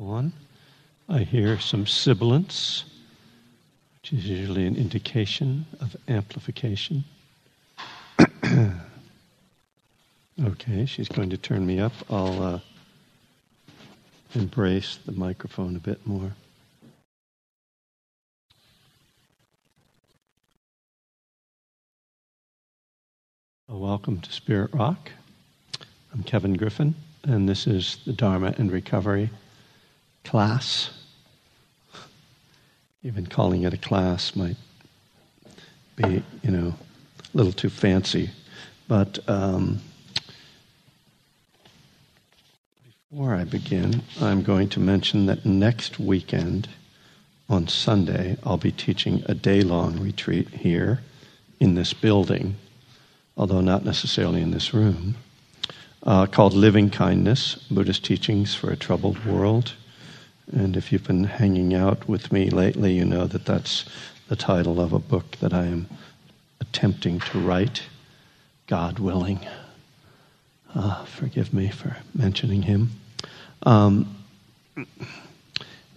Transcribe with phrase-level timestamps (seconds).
[0.00, 0.32] on.
[1.08, 2.84] I hear some sibilance,
[3.94, 7.04] which is usually an indication of amplification.
[10.44, 11.92] okay, she's going to turn me up.
[12.10, 12.60] I'll uh,
[14.34, 16.32] embrace the microphone a bit more.
[23.68, 25.10] Welcome to Spirit Rock.
[26.12, 26.94] I'm Kevin Griffin,
[27.24, 29.30] and this is the Dharma and Recovery
[30.28, 30.90] class.
[33.02, 34.56] Even calling it a class might
[35.96, 36.74] be, you know,
[37.32, 38.28] a little too fancy.
[38.88, 39.80] But um,
[43.10, 46.68] before I begin, I'm going to mention that next weekend,
[47.48, 51.00] on Sunday, I'll be teaching a day long retreat here
[51.58, 52.56] in this building,
[53.34, 55.14] although not necessarily in this room,
[56.02, 59.72] uh, called Living Kindness Buddhist Teachings for a Troubled World.
[60.52, 63.84] And if you've been hanging out with me lately, you know that that's
[64.28, 65.88] the title of a book that I am
[66.60, 67.82] attempting to write,
[68.66, 69.46] God willing.
[70.74, 72.90] Uh, forgive me for mentioning him.
[73.64, 74.16] Um,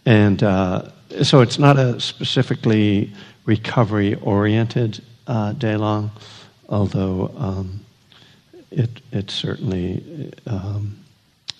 [0.06, 0.90] and uh,
[1.24, 3.14] so it's not a specifically
[3.46, 6.12] recovery oriented uh, day long,
[6.70, 7.82] although um,
[8.72, 10.98] it, it certainly um,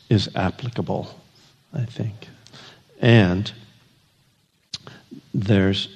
[0.09, 1.20] is applicable,
[1.73, 2.28] I think.
[3.02, 3.52] And
[5.33, 5.89] there's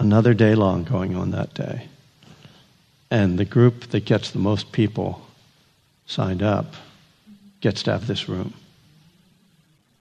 [0.00, 1.88] another day long going on that day.
[3.10, 5.26] And the group that gets the most people
[6.06, 6.74] signed up
[7.60, 8.54] gets to have this room.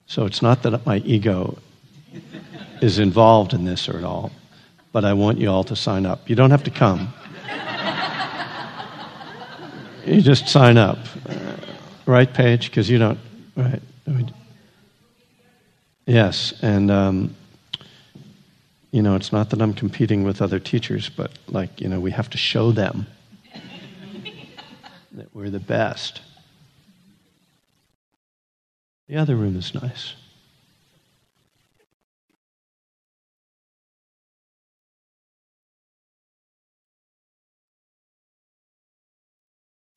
[0.08, 1.58] So it's not that my ego
[2.82, 4.32] is involved in this or at all,
[4.94, 6.30] but I want you all to sign up.
[6.30, 7.14] You don't have to come.
[10.06, 11.00] you just sign up.
[11.28, 11.58] Uh,
[12.06, 12.70] right, Paige?
[12.70, 13.20] Because you don't.
[13.56, 13.82] Right.
[16.08, 17.36] Yes, and um,
[18.92, 22.12] you know, it's not that I'm competing with other teachers, but like, you know, we
[22.12, 23.06] have to show them
[25.12, 26.22] that we're the best.
[29.10, 30.14] The other room is nice.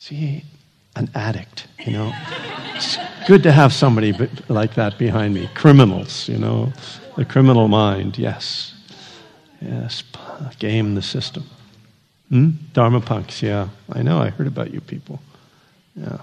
[0.00, 0.43] See,
[1.00, 2.12] an addict, you know.
[2.75, 4.12] it's good to have somebody
[4.49, 5.49] like that behind me.
[5.55, 6.72] Criminals, you know,
[7.16, 8.75] the criminal mind, yes.
[9.61, 10.03] Yes,
[10.59, 11.44] game the system.
[12.28, 12.50] Hmm?
[12.72, 13.69] Dharma punks, yeah.
[13.93, 15.21] I know, I heard about you people.
[15.97, 16.19] Yeah.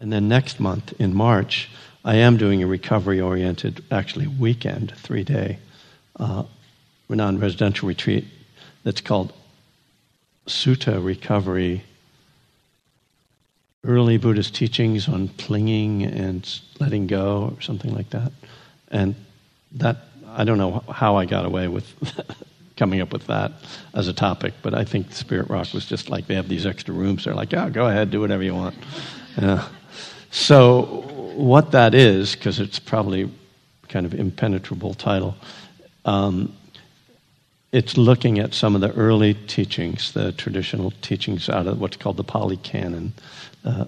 [0.00, 1.70] And then next month, in March,
[2.04, 5.58] I am doing a recovery oriented, actually, weekend, three day,
[6.18, 6.44] uh,
[7.08, 8.24] non residential retreat
[8.84, 9.32] that's called
[10.46, 11.84] Sutta Recovery
[13.84, 18.32] Early Buddhist Teachings on Clinging and Letting Go, or something like that.
[18.90, 19.14] And
[19.72, 19.96] that,
[20.28, 21.92] I don't know how I got away with
[22.76, 23.52] coming up with that
[23.94, 26.94] as a topic, but I think Spirit Rock was just like they have these extra
[26.94, 27.24] rooms.
[27.24, 28.76] They're like, yeah, go ahead, do whatever you want.
[29.36, 29.66] Yeah.
[30.30, 31.02] So,
[31.34, 33.30] what that is, because it's probably
[33.88, 35.34] kind of impenetrable title,
[36.04, 36.54] um,
[37.72, 42.18] it's looking at some of the early teachings, the traditional teachings out of what's called
[42.18, 43.14] the Pali Canon,
[43.64, 43.86] uh,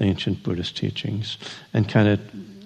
[0.00, 1.36] ancient Buddhist teachings,
[1.74, 2.20] and kind of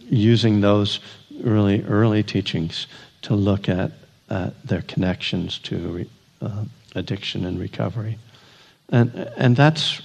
[0.09, 1.01] using those
[1.41, 2.87] really early teachings
[3.23, 3.91] to look at
[4.31, 6.07] uh, their connections to
[6.41, 6.65] uh,
[6.95, 8.17] addiction and recovery.
[8.91, 10.01] And, and that's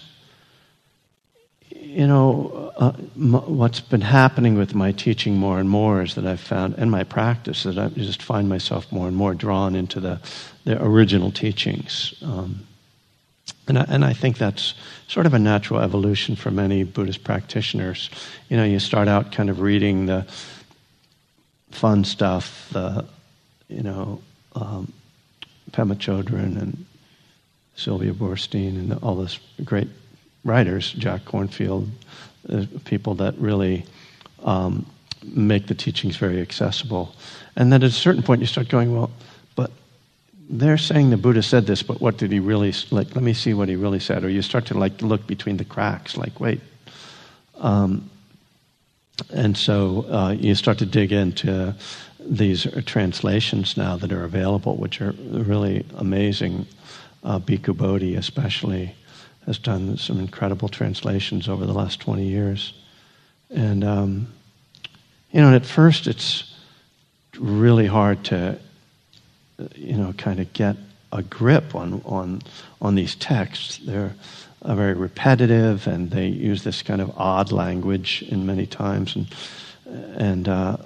[1.89, 6.25] you know, uh, m- what's been happening with my teaching more and more is that
[6.25, 9.99] I've found, and my practice, that I just find myself more and more drawn into
[9.99, 10.21] the,
[10.65, 12.13] the original teachings.
[12.21, 12.67] Um,
[13.67, 14.75] and, I, and I think that's
[15.07, 18.11] sort of a natural evolution for many Buddhist practitioners.
[18.49, 20.27] You know, you start out kind of reading the
[21.71, 23.03] fun stuff, the,
[23.67, 24.21] you know,
[24.53, 24.93] um,
[25.71, 26.85] Pema Chodron and
[27.75, 29.87] Sylvia Boorstein and all this great
[30.49, 31.87] writers, Jack Kornfield,
[32.49, 33.85] uh, people that really
[34.43, 34.85] um,
[35.23, 37.05] make the teachings very accessible.
[37.55, 39.11] And then at a certain point, you start going, well,
[39.55, 39.71] but
[40.49, 43.53] they're saying the Buddha said this, but what did he really, like, let me see
[43.53, 44.23] what he really said.
[44.23, 46.61] Or you start to, like, look between the cracks, like, wait.
[47.57, 48.09] Um,
[49.33, 51.75] and so uh, you start to dig into
[52.19, 56.65] these translations now that are available, which are really amazing.
[57.23, 58.95] Uh, Bhikkhu Bodhi, especially,
[59.45, 62.73] has done some incredible translations over the last 20 years.
[63.49, 64.27] And, um,
[65.31, 66.55] you know, at first it's
[67.37, 68.59] really hard to,
[69.75, 70.75] you know, kind of get
[71.11, 72.41] a grip on, on,
[72.81, 73.77] on these texts.
[73.77, 74.13] They're
[74.61, 79.15] uh, very repetitive and they use this kind of odd language in many times.
[79.15, 79.27] And,
[80.17, 80.77] and uh,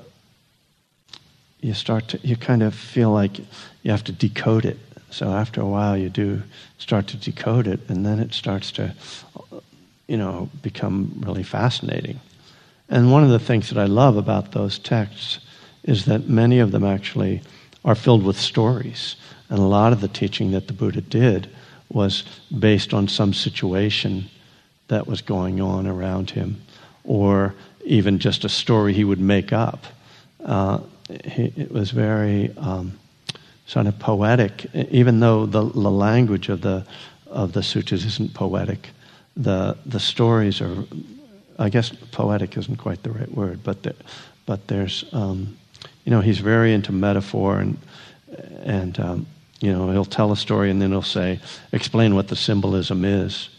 [1.60, 4.78] you start to, you kind of feel like you have to decode it.
[5.10, 6.42] So after a while, you do
[6.84, 8.94] start to decode it, and then it starts to,
[10.06, 12.20] you know, become really fascinating.
[12.90, 15.40] And one of the things that I love about those texts
[15.84, 17.42] is that many of them actually
[17.86, 19.16] are filled with stories.
[19.50, 21.50] And a lot of the teaching that the Buddha did
[21.90, 22.24] was
[22.60, 24.26] based on some situation
[24.90, 26.62] that was going on around him,
[27.06, 29.86] or even just a story he would make up.
[30.44, 30.80] Uh,
[31.24, 33.00] he, it was very um,
[33.65, 36.86] sort of poetic, even though the, the language of the
[37.27, 38.89] of the sutras isn't poetic.
[39.36, 40.86] The the stories are,
[41.57, 43.95] I guess, poetic isn't quite the right word, but the,
[44.45, 45.57] but there's, um,
[46.06, 47.77] you know, he's very into metaphor and
[48.63, 49.25] and um,
[49.62, 51.39] you know he'll tell a story and then he'll say,
[51.71, 53.50] explain what the symbolism is.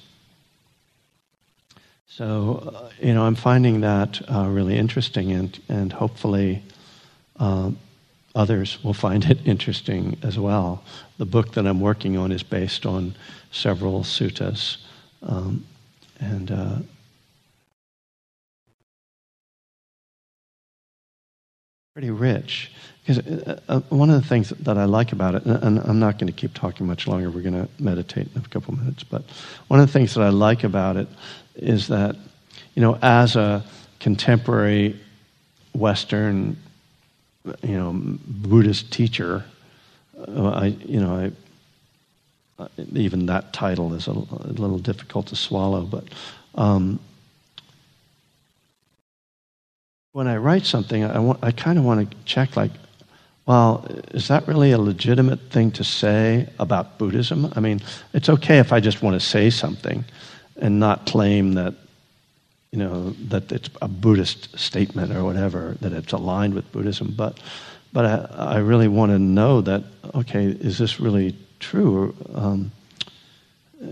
[2.07, 6.63] So, uh, you know, I'm finding that uh, really interesting, and and hopefully.
[7.37, 7.73] Uh,
[8.35, 10.83] others will find it interesting as well.
[11.19, 13.15] The book that I'm working on is based on
[13.51, 14.79] several suttas,
[15.23, 15.65] um,
[16.19, 16.77] and uh,
[21.95, 22.73] pretty rich.
[23.07, 26.19] Because uh, uh, one of the things that I like about it, and I'm not
[26.19, 29.23] going to keep talking much longer, we're going to meditate in a couple minutes, but
[29.69, 31.07] one of the things that I like about it
[31.55, 32.17] is that,
[32.75, 33.65] you know, as a
[34.01, 34.99] contemporary
[35.73, 36.57] Western
[37.63, 39.45] you know, Buddhist teacher,
[40.29, 41.33] uh, I, you know,
[42.59, 45.83] I, even that title is a, a, little difficult to swallow.
[45.83, 46.05] But
[46.55, 47.01] um,
[50.13, 52.71] when I write something, I, want, I kind of want to check, like,
[53.47, 57.53] well, is that really a legitimate thing to say about Buddhism?
[57.55, 57.83] I mean,
[58.15, 60.05] it's okay if I just want to say something
[60.57, 61.75] and not claim that
[62.75, 67.15] you know, that it's a Buddhist statement or whatever, that it's aligned with Buddhism.
[67.17, 67.39] But,
[67.93, 72.17] but I, I really want to know that, okay, is this really true?
[72.35, 72.73] Um,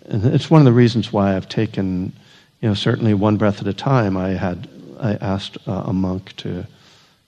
[0.06, 2.12] and it's one of the reasons why I've taken,
[2.60, 4.16] you know, certainly one breath at a time.
[4.16, 4.68] I had,
[4.98, 6.66] I asked uh, a monk to,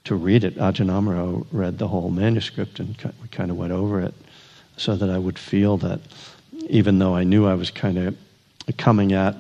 [0.07, 0.57] to read it.
[0.57, 4.15] Ajahn Amaro read the whole manuscript and we kind of went over it
[4.77, 6.01] so that I would feel that
[6.69, 8.17] even though I knew I was kind of
[8.77, 9.37] coming at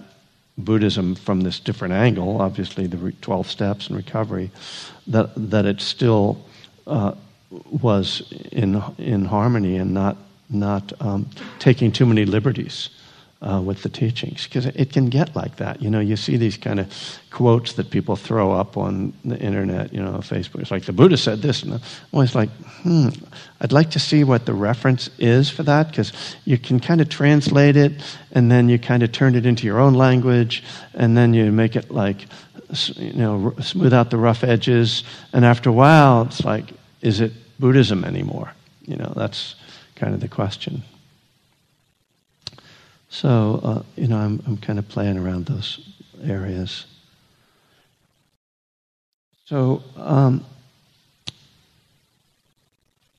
[0.56, 4.50] Buddhism from this different angle, obviously the 12 steps and recovery,
[5.06, 6.44] that, that it still
[6.86, 7.14] uh,
[7.50, 10.16] was in, in harmony and not,
[10.48, 11.28] not um,
[11.58, 12.90] taking too many liberties
[13.44, 15.82] uh, with the teachings because it can get like that.
[15.82, 16.92] You know, you see these kind of
[17.30, 20.60] quotes that people throw up on the internet, you know, Facebook.
[20.60, 21.80] It's like the Buddha said this, and I'm
[22.12, 22.48] always like,
[22.82, 23.08] hmm,
[23.60, 26.12] I'd like to see what the reference is for that because
[26.44, 27.92] you can kind of translate it
[28.32, 30.62] and then you kind of turn it into your own language
[30.94, 32.26] and then you make it like,
[32.96, 37.32] you know, smooth out the rough edges, and after a while, it's like, is it
[37.60, 38.52] Buddhism anymore?
[38.86, 39.54] You know, that's
[39.96, 40.82] kind of the question.
[43.14, 45.78] So, uh, you know, I'm, I'm kind of playing around those
[46.24, 46.84] areas.
[49.44, 50.44] So, um,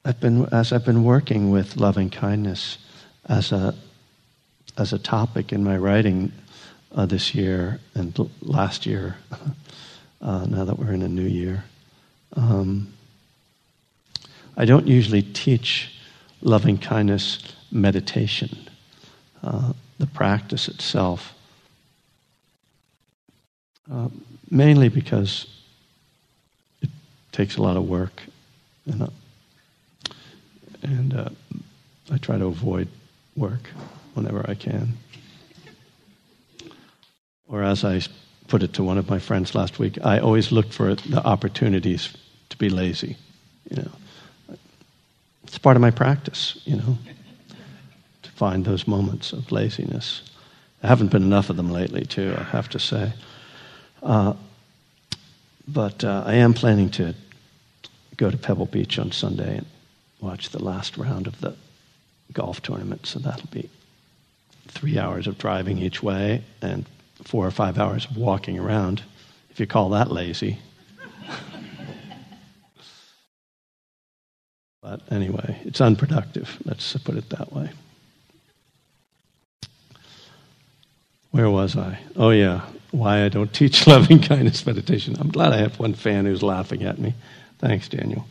[0.03, 2.77] I've been, as I've been working with loving kindness
[3.29, 3.73] as a,
[4.77, 6.33] as a topic in my writing
[6.93, 9.15] uh, this year and last year,
[10.21, 11.63] uh, now that we're in a new year,
[12.33, 12.91] um,
[14.57, 15.97] I don't usually teach
[16.41, 17.39] loving kindness
[17.71, 18.67] meditation.
[19.41, 21.33] Uh, the practice itself.
[23.91, 24.09] Uh,
[24.49, 25.45] mainly because
[26.81, 26.89] it
[27.31, 28.23] takes a lot of work,
[28.87, 29.07] and, uh,
[30.81, 31.29] and uh,
[32.11, 32.87] I try to avoid
[33.35, 33.69] work
[34.15, 34.93] whenever I can.
[37.47, 38.01] Or as I
[38.47, 42.09] put it to one of my friends last week, I always look for the opportunities
[42.49, 43.17] to be lazy.
[43.69, 43.91] You know,
[45.43, 46.59] it's part of my practice.
[46.65, 46.97] You know
[48.35, 50.21] find those moments of laziness.
[50.81, 53.13] There haven't been enough of them lately, too, I have to say.
[54.03, 54.33] Uh,
[55.67, 57.15] but uh, I am planning to
[58.17, 59.65] go to Pebble Beach on Sunday and
[60.21, 61.55] watch the last round of the
[62.33, 63.05] golf tournament.
[63.05, 63.69] So that'll be
[64.67, 66.85] three hours of driving each way and
[67.23, 69.01] four or five hours of walking around,
[69.49, 70.59] if you call that lazy.
[74.81, 76.57] but anyway, it's unproductive.
[76.65, 77.69] Let's put it that way.
[81.35, 81.99] Where was I?
[82.15, 82.61] Oh, yeah.
[82.91, 85.17] Why I don't teach loving kindness meditation.
[85.19, 87.13] I'm glad I have one fan who's laughing at me.
[87.59, 88.25] Thanks, Daniel.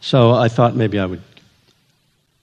[0.00, 1.22] So I thought maybe I would,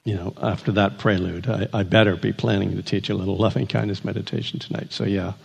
[0.04, 3.66] you know, after that prelude, I, I better be planning to teach a little loving
[3.66, 4.92] kindness meditation tonight.
[4.92, 5.36] So yeah,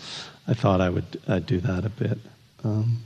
[0.49, 2.18] I thought I would uh, do that a bit.
[2.64, 3.04] Um,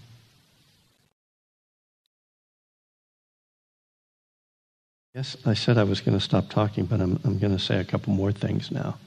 [5.17, 7.81] Yes, I said I was going to stop talking, but I'm, I'm going to say
[7.81, 8.99] a couple more things now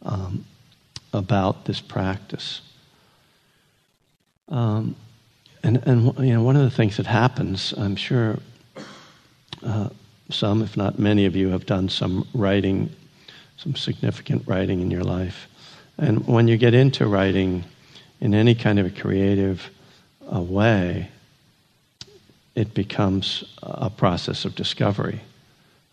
[0.00, 0.46] um,
[1.12, 2.62] about this practice.
[4.48, 4.96] Um,
[5.62, 8.38] and, and you know, one of the things that happens, I'm sure
[9.62, 9.90] uh,
[10.30, 12.88] some, if not many of you, have done some writing,
[13.58, 15.48] some significant writing in your life.
[15.98, 17.64] And when you get into writing
[18.22, 19.68] in any kind of a creative
[20.34, 21.10] uh, way,
[22.54, 25.20] it becomes a process of discovery.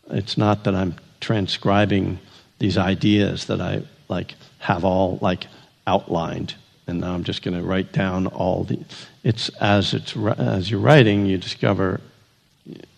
[0.10, 2.20] It's not that I'm transcribing
[2.60, 5.48] these ideas that I like have all like
[5.88, 6.56] outlined
[6.88, 8.80] and now I'm just going to write down all the
[9.24, 12.02] it's as it's as you're writing you discover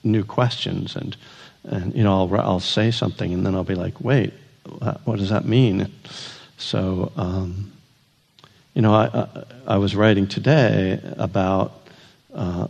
[0.04, 1.16] new questions and
[1.64, 4.34] and you know I'll I'll say something and then I'll be like wait
[5.04, 5.92] what does that mean?
[6.58, 7.72] So um,
[8.74, 11.88] you know I, I, I was writing today about
[12.34, 12.68] uh,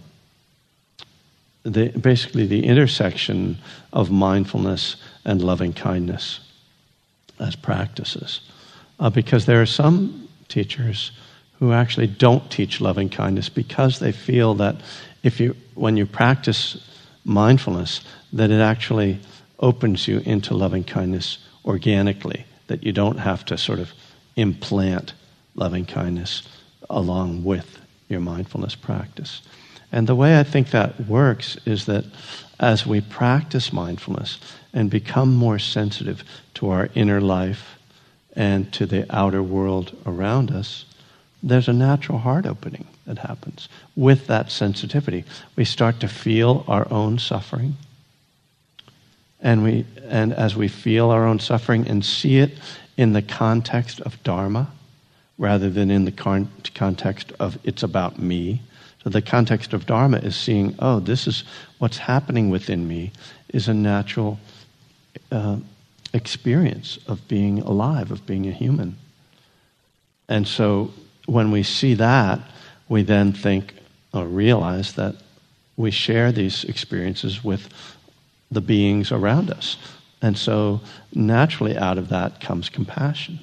[1.64, 3.58] the, basically the intersection
[3.94, 6.40] of mindfulness and loving kindness
[7.40, 8.42] as practices.
[9.00, 11.12] Uh, because there are some teachers
[11.60, 14.76] who actually don't teach loving kindness because they feel that
[15.24, 16.78] if you, when you practice
[17.24, 18.02] mindfulness,
[18.34, 19.20] that it actually
[19.60, 23.92] opens you into loving kindness organically, that you don't have to sort of
[24.36, 25.14] implant
[25.56, 26.44] loving kindness
[26.90, 27.78] along with
[28.10, 29.42] your mindfulness practice.
[29.92, 32.06] And the way I think that works is that
[32.60, 34.40] as we practice mindfulness
[34.74, 36.24] and become more sensitive
[36.56, 37.78] to our inner life
[38.34, 40.86] and to the outer world around us,
[41.44, 45.26] there's a natural heart opening that happens with that sensitivity.
[45.56, 47.76] We start to feel our own suffering.
[49.42, 52.52] And, we, and as we feel our own suffering and see it
[52.96, 54.72] in the context of Dharma
[55.40, 58.62] rather than in the con- context of it's about me,
[59.04, 61.44] so the context of Dharma is seeing, oh, this is
[61.80, 63.12] what's happening within me
[63.50, 64.40] is a natural
[65.32, 65.58] uh,
[66.14, 68.96] experience of being alive, of being a human.
[70.30, 70.94] And so
[71.26, 72.40] when we see that,
[72.90, 73.74] we then think
[74.14, 75.16] or realize that
[75.78, 77.70] we share these experiences with
[78.52, 79.78] the beings around us.
[80.22, 80.82] And so
[81.14, 83.40] naturally out of that comes compassion.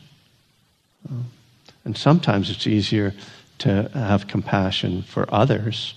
[1.84, 3.14] And sometimes it's easier
[3.58, 5.94] to have compassion for others,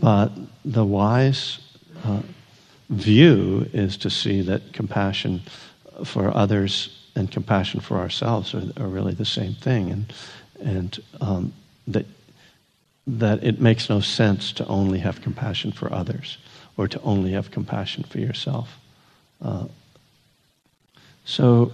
[0.00, 0.30] but
[0.64, 1.58] the wise
[2.04, 2.20] uh,
[2.90, 5.42] view is to see that compassion
[6.04, 10.12] for others and compassion for ourselves are, are really the same thing, and
[10.60, 11.52] and um,
[11.86, 12.06] that
[13.06, 16.38] that it makes no sense to only have compassion for others
[16.76, 18.78] or to only have compassion for yourself.
[19.42, 19.66] Uh,
[21.24, 21.72] so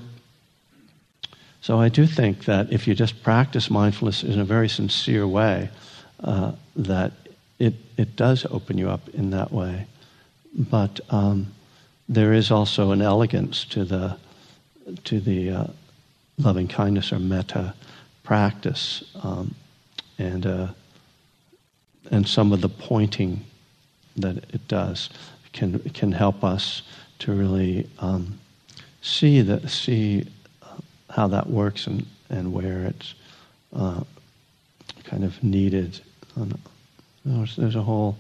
[1.61, 5.69] so I do think that if you just practice mindfulness in a very sincere way,
[6.25, 7.12] uh, that
[7.59, 9.87] it, it does open you up in that way.
[10.55, 11.49] But um,
[12.09, 14.17] there is also an elegance to the,
[15.05, 15.67] to the uh,
[16.38, 17.75] loving kindness or metta
[18.25, 19.05] practice.
[19.23, 19.55] Um,
[20.19, 20.69] and, uh,
[22.11, 23.45] and some of the pointing
[24.17, 25.11] that it does
[25.52, 26.83] can, can help us
[27.19, 28.38] to really um,
[29.02, 30.26] see, the, see
[31.11, 33.14] how that works and, and where it's
[33.75, 34.02] uh,
[35.05, 36.00] kind of needed.
[37.25, 38.17] There's, there's a whole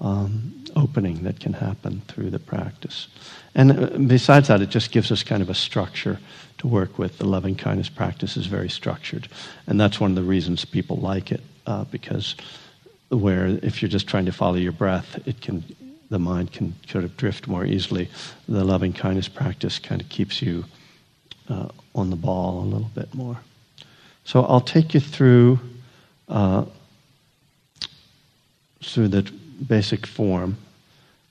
[0.00, 3.08] um, opening that can happen through the practice.
[3.54, 6.18] And uh, besides that, it just gives us kind of a structure
[6.58, 7.18] to work with.
[7.18, 9.28] The loving kindness practice is very structured.
[9.66, 12.34] And that's one of the reasons people like it, uh, because
[13.10, 15.64] where if you're just trying to follow your breath, it can
[16.10, 18.08] the mind can sort of drift more easily.
[18.48, 20.64] The loving kindness practice kind of keeps you
[21.48, 23.38] uh, on the ball a little bit more.
[24.24, 25.60] So I'll take you through
[26.28, 26.64] uh,
[28.82, 29.30] through the
[29.66, 30.56] basic form,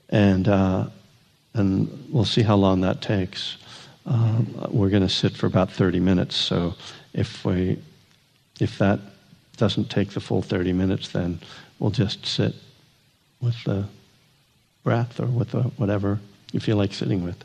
[0.08, 0.86] and uh,
[1.54, 3.56] and we'll see how long that takes.
[4.06, 6.36] Uh, we're going to sit for about 30 minutes.
[6.36, 6.74] So
[7.12, 7.78] if we
[8.60, 9.00] if that
[9.56, 11.38] doesn't take the full 30 minutes, then
[11.78, 12.54] we'll just sit
[13.40, 13.86] with the
[14.82, 16.20] breath or with the, whatever
[16.52, 17.42] you feel like sitting with.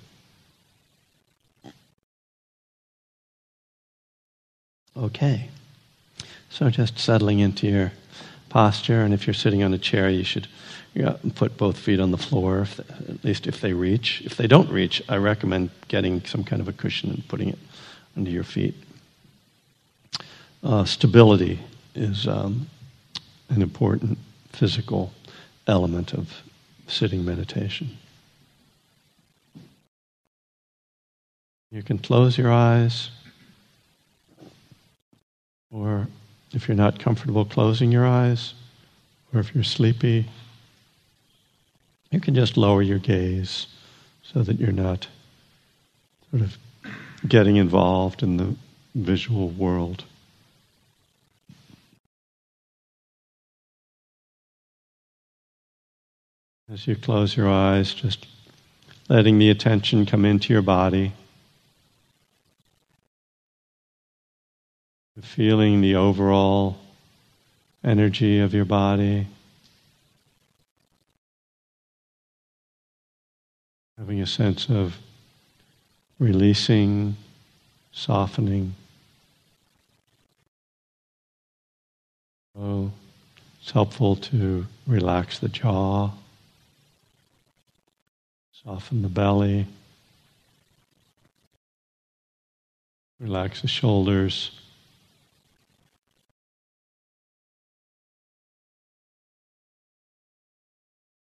[5.00, 5.50] okay.
[6.50, 7.92] So just settling into your
[8.50, 10.48] posture, and if you're sitting on a chair, you should
[11.36, 14.22] put both feet on the floor, if, at least if they reach.
[14.26, 17.60] If they don't reach, I recommend getting some kind of a cushion and putting it
[18.18, 18.76] under your feet.
[20.64, 21.60] Uh, stability
[21.96, 22.68] is um,
[23.50, 24.18] an important
[24.52, 25.14] physical
[25.68, 26.42] element of
[26.88, 27.98] sitting meditation.
[31.72, 33.12] You can close your eyes
[35.72, 36.08] or
[36.52, 38.54] if you're not comfortable closing your eyes,
[39.34, 40.26] or if you're sleepy,
[42.12, 43.68] you can just lower your gaze
[44.24, 45.08] so that you're not
[46.32, 46.58] sort of
[47.28, 48.56] getting involved in the
[48.96, 50.04] visual world.
[56.72, 58.28] As you close your eyes, just
[59.08, 61.14] letting the attention come into your body,
[65.22, 66.78] feeling the overall
[67.84, 69.28] energy of your body,
[73.98, 74.98] having a sense of
[76.20, 77.16] releasing,
[77.92, 78.76] softening.
[82.56, 82.92] So
[83.62, 86.12] it's helpful to relax the jaw.
[88.52, 89.66] Soften the belly.
[93.20, 94.59] Relax the shoulders.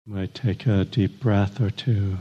[0.06, 2.18] Might take a deep breath or two.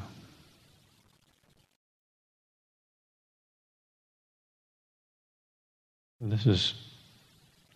[6.21, 6.75] This is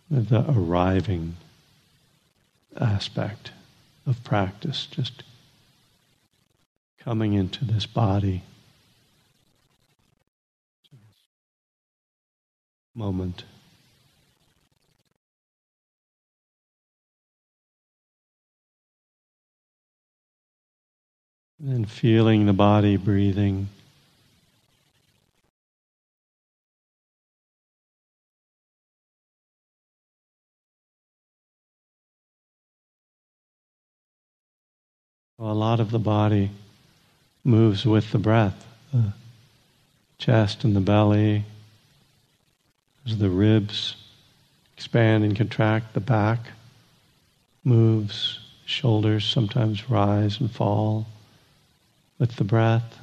[0.09, 1.35] the arriving
[2.79, 3.51] aspect
[4.05, 5.23] of practice, just
[6.99, 8.43] coming into this body.
[12.93, 13.43] Moment.
[21.67, 23.69] And feeling the body breathing.
[35.39, 36.51] A lot of the body
[37.43, 38.67] moves with the breath.
[38.93, 39.13] The
[40.19, 41.45] chest and the belly,
[43.07, 43.95] as the ribs
[44.77, 46.41] expand and contract, the back
[47.63, 51.07] moves, shoulders sometimes rise and fall
[52.17, 52.99] with the breath.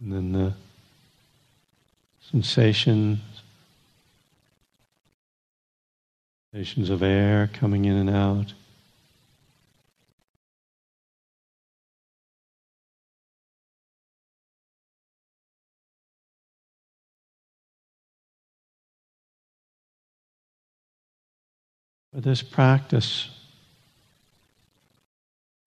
[0.00, 0.54] And then the
[2.30, 3.20] sensations,
[6.52, 8.52] sensations of air coming in and out.
[22.12, 23.30] For this practice,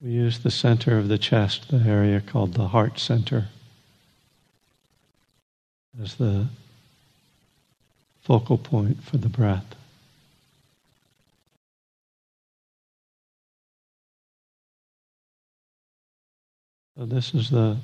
[0.02, 3.48] we use the center of the chest, the area called the heart center,
[6.02, 6.48] as the
[8.22, 9.76] focal point for the breath.
[16.98, 17.78] So, this is the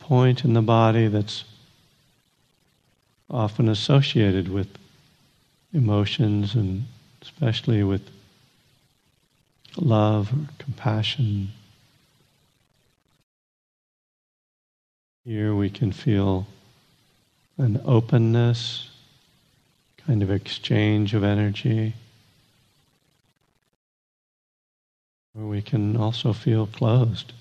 [0.00, 1.44] point in the body that's
[3.30, 4.68] often associated with
[5.72, 6.84] emotions and
[7.22, 8.02] especially with
[9.82, 11.48] love or compassion.
[15.24, 16.46] Here we can feel
[17.58, 18.90] an openness,
[20.06, 21.94] kind of exchange of energy.
[25.38, 27.32] Or we can also feel closed.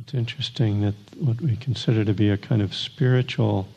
[0.00, 3.68] It's interesting that what we consider to be a kind of spiritual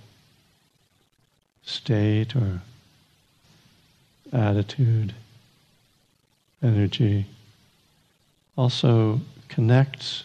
[1.63, 2.61] state or
[4.33, 5.13] attitude,
[6.61, 7.25] energy,
[8.57, 10.23] also connects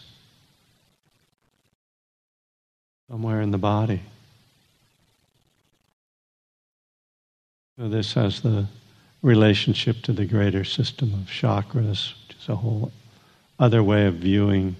[3.09, 4.01] somewhere in the body.
[7.77, 8.67] So this has the
[9.21, 12.91] relationship to the greater system of chakras, which is a whole
[13.59, 14.75] other way of viewing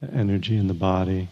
[0.00, 1.28] the energy in the body.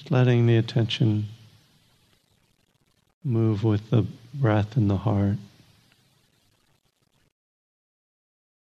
[0.00, 1.26] Just letting the attention
[3.22, 5.36] move with the breath in the heart.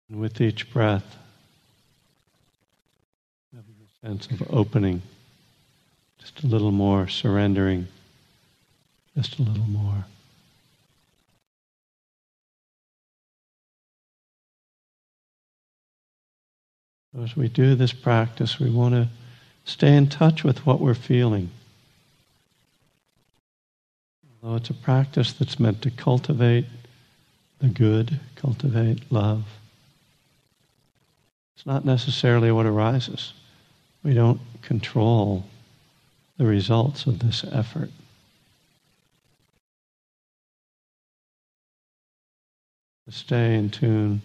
[0.09, 1.15] And with each breath,
[3.55, 5.01] having a sense of opening,
[6.19, 7.87] just a little more, surrendering,
[9.15, 10.03] just a little more.
[17.17, 19.07] As we do this practice, we want to
[19.65, 21.49] Stay in touch with what we're feeling.
[24.41, 26.65] Although it's a practice that's meant to cultivate
[27.59, 29.45] the good, cultivate love,
[31.55, 33.33] it's not necessarily what arises.
[34.03, 35.45] We don't control
[36.37, 37.89] the results of this effort.
[43.09, 44.21] Stay in tune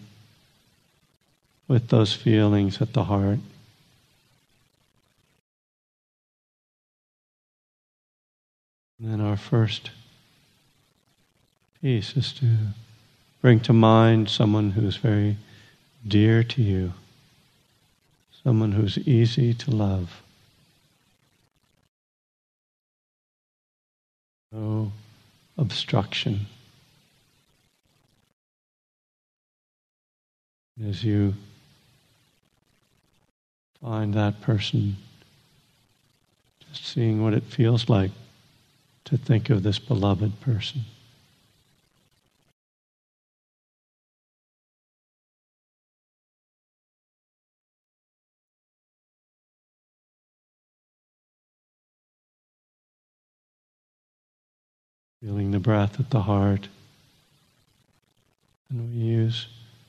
[1.67, 3.39] with those feelings at the heart.
[8.99, 9.91] And then our first
[11.81, 12.45] piece is to
[13.41, 15.37] bring to mind someone who's very
[16.05, 16.91] dear to you,
[18.43, 20.21] someone who's easy to love.
[24.51, 24.91] No
[25.57, 26.47] obstruction.
[30.85, 31.35] As you
[33.81, 34.97] find that person,
[36.69, 38.11] just seeing what it feels like
[39.05, 40.81] to think of this beloved person.
[55.21, 56.69] Feeling the breath at the heart.
[58.69, 59.47] And we use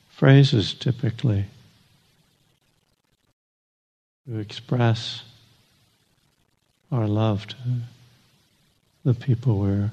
[0.08, 1.44] phrases typically
[4.26, 5.22] to express
[6.90, 7.56] our love to
[9.04, 9.90] the people we're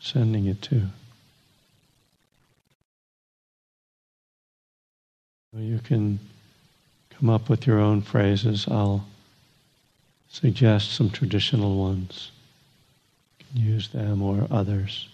[0.00, 0.82] sending it to.
[5.54, 6.18] You can
[7.10, 8.66] come up with your own phrases.
[8.68, 9.04] I'll
[10.30, 12.30] suggest some traditional ones.
[13.38, 15.08] You can use them or others.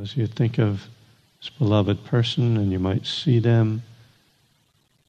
[0.00, 0.86] As you think of
[1.40, 3.82] this beloved person and you might see them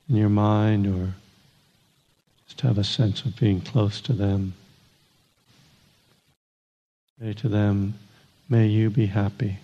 [0.10, 1.14] in your mind or
[2.48, 4.54] just have a sense of being close to them.
[7.22, 7.94] Say to them,
[8.50, 9.60] may you be happy.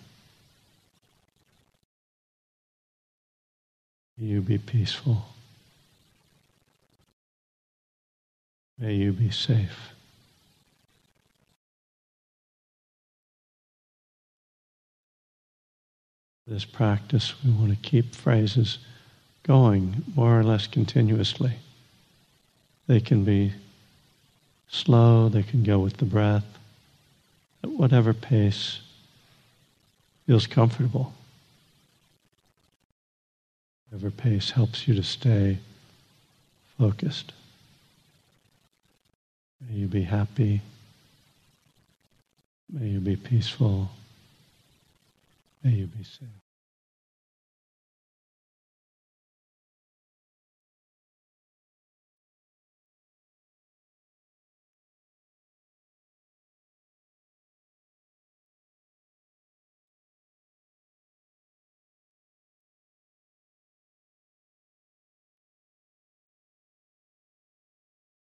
[4.15, 5.25] May you be peaceful.
[8.77, 9.93] May you be safe.
[16.45, 18.77] This practice, we want to keep phrases
[19.41, 21.53] going more or less continuously.
[22.85, 23.53] They can be
[24.69, 26.56] slow, they can go with the breath,
[27.63, 28.79] at whatever pace
[30.25, 31.13] feels comfortable.
[33.89, 35.57] Whatever pace helps you to stay
[36.77, 37.33] focused.
[39.61, 40.61] May you be happy.
[42.71, 43.89] May you be peaceful.
[45.63, 46.46] May you be safe.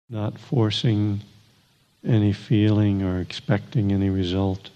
[0.08, 1.20] Not forcing
[2.04, 4.70] any feeling or expecting any result.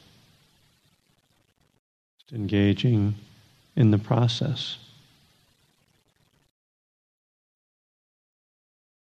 [2.18, 3.14] Just engaging
[3.76, 4.78] in the process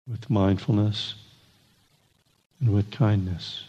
[0.07, 1.15] with mindfulness
[2.59, 3.63] and with kindness,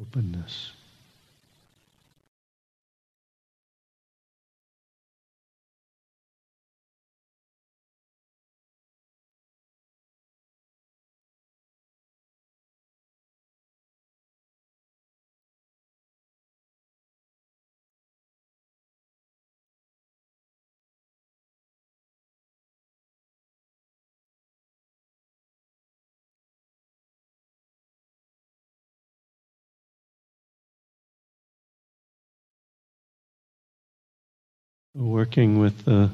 [0.00, 0.72] openness.
[34.94, 36.10] Working with the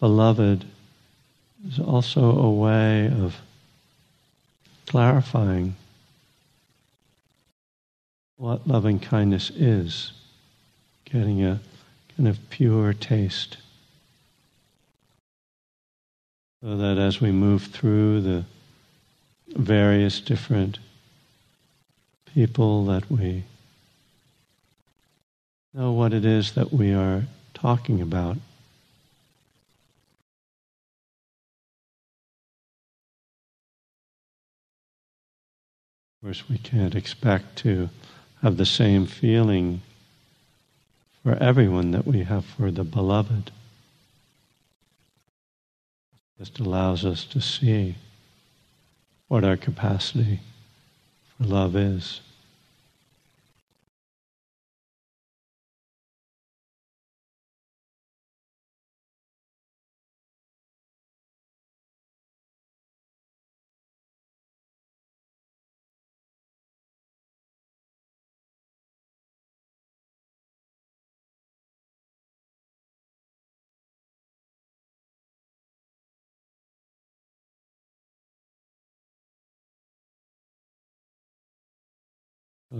[0.00, 0.64] beloved
[1.68, 3.36] is also a way of
[4.86, 5.76] clarifying
[8.36, 10.12] what loving kindness is,
[11.04, 11.60] getting a
[12.16, 13.58] kind of pure taste.
[16.60, 18.44] So that as we move through the
[19.48, 20.78] various different
[22.34, 23.44] people that we
[25.72, 27.22] know what it is that we are
[27.60, 28.36] talking about.
[36.16, 37.90] Of course, we can't expect to
[38.42, 39.82] have the same feeling
[41.22, 43.50] for everyone that we have for the beloved.
[46.38, 47.96] Just allows us to see
[49.26, 50.40] what our capacity
[51.36, 52.20] for love is.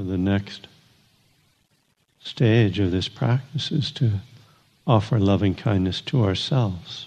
[0.07, 0.69] The next
[2.21, 4.21] stage of this practice is to
[4.87, 7.07] offer loving kindness to ourselves.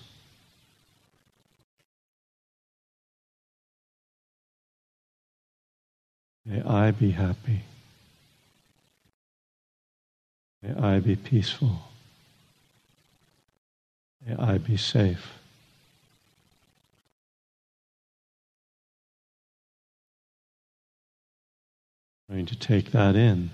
[6.46, 7.62] May I be happy.
[10.62, 11.82] May I be peaceful.
[14.26, 15.41] May I be safe.
[22.32, 23.50] Trying to take that in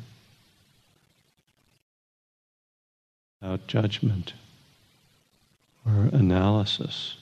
[3.41, 4.33] without judgment
[5.83, 7.17] or analysis.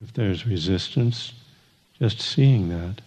[0.00, 1.34] If there's resistance,
[1.98, 3.02] just seeing that.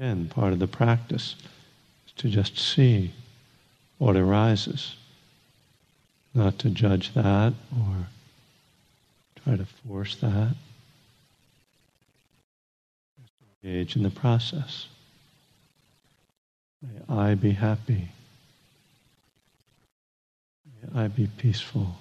[0.00, 1.36] Again, part of the practice
[2.06, 3.12] is to just see
[3.98, 4.96] what arises,
[6.32, 8.06] not to judge that or
[9.44, 10.54] try to force that.
[13.20, 14.86] Just engage in the process.
[16.80, 18.08] May I be happy.
[20.64, 21.96] May I be peaceful.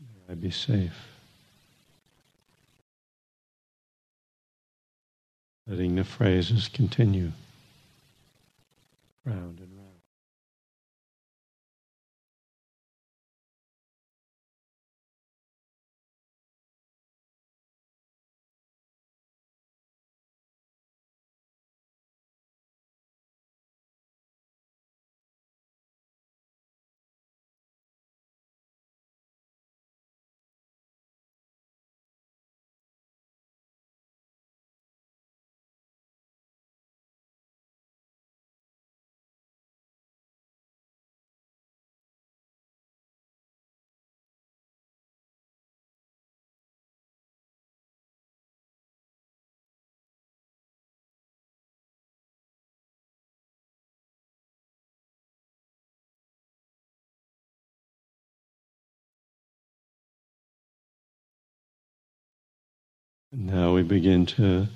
[0.00, 1.11] May I be safe.
[5.66, 7.32] Letting the phrases continue.
[9.24, 9.71] Round and
[63.34, 64.68] Now we begin to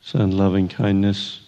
[0.00, 1.42] send loving kindness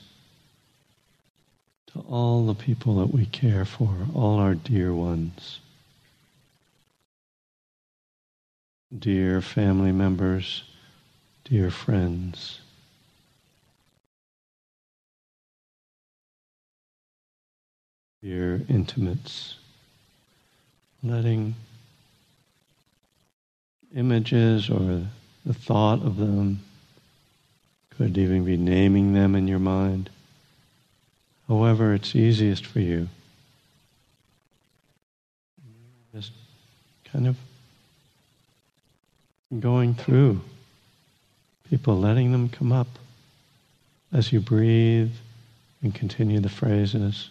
[1.87, 5.61] to all the people that we care for, all our dear ones.
[8.97, 10.65] Dear family members,
[11.45, 12.61] dear friends.
[18.23, 19.55] Dear intimates,
[21.03, 21.55] letting
[23.95, 25.07] images or
[25.49, 26.61] the thought of them,
[27.97, 30.11] could even be naming them in your mind.
[31.49, 33.09] However, it's easiest for you.
[36.15, 36.33] Just
[37.11, 37.37] kind of
[39.59, 40.43] going through
[41.71, 42.89] people, letting them come up
[44.13, 45.13] as you breathe
[45.83, 47.31] and continue the phrases.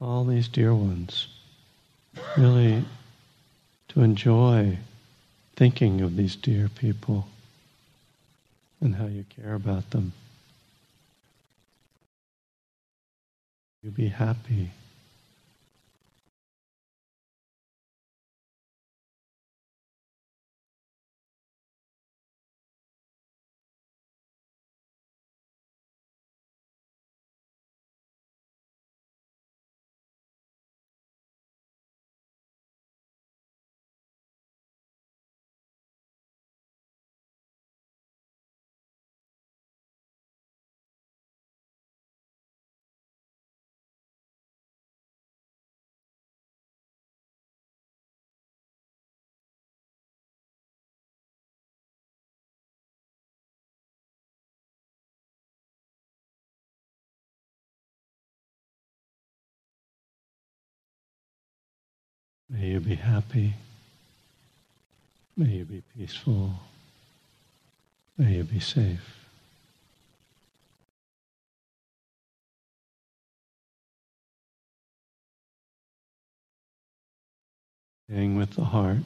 [0.00, 1.26] All these dear ones,
[2.36, 2.84] really
[3.88, 4.78] to enjoy
[5.60, 7.28] thinking of these dear people
[8.80, 10.10] and how you care about them.
[13.82, 14.70] you'll be happy.
[62.60, 63.54] May you be happy.
[65.34, 66.52] May you be peaceful.
[68.18, 69.24] May you be safe.
[78.10, 78.98] Staying with the heart.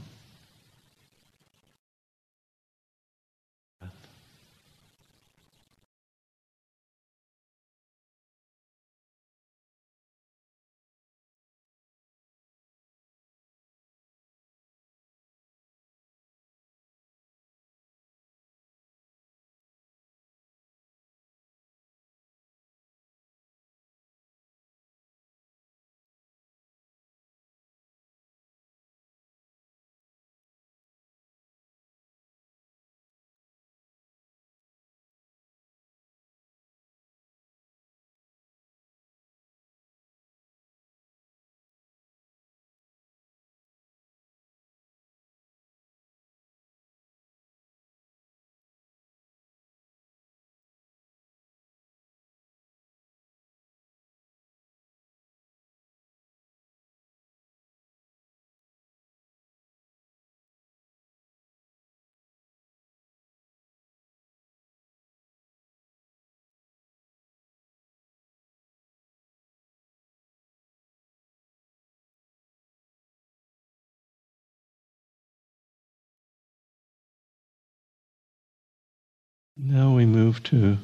[79.66, 80.76] Now we move to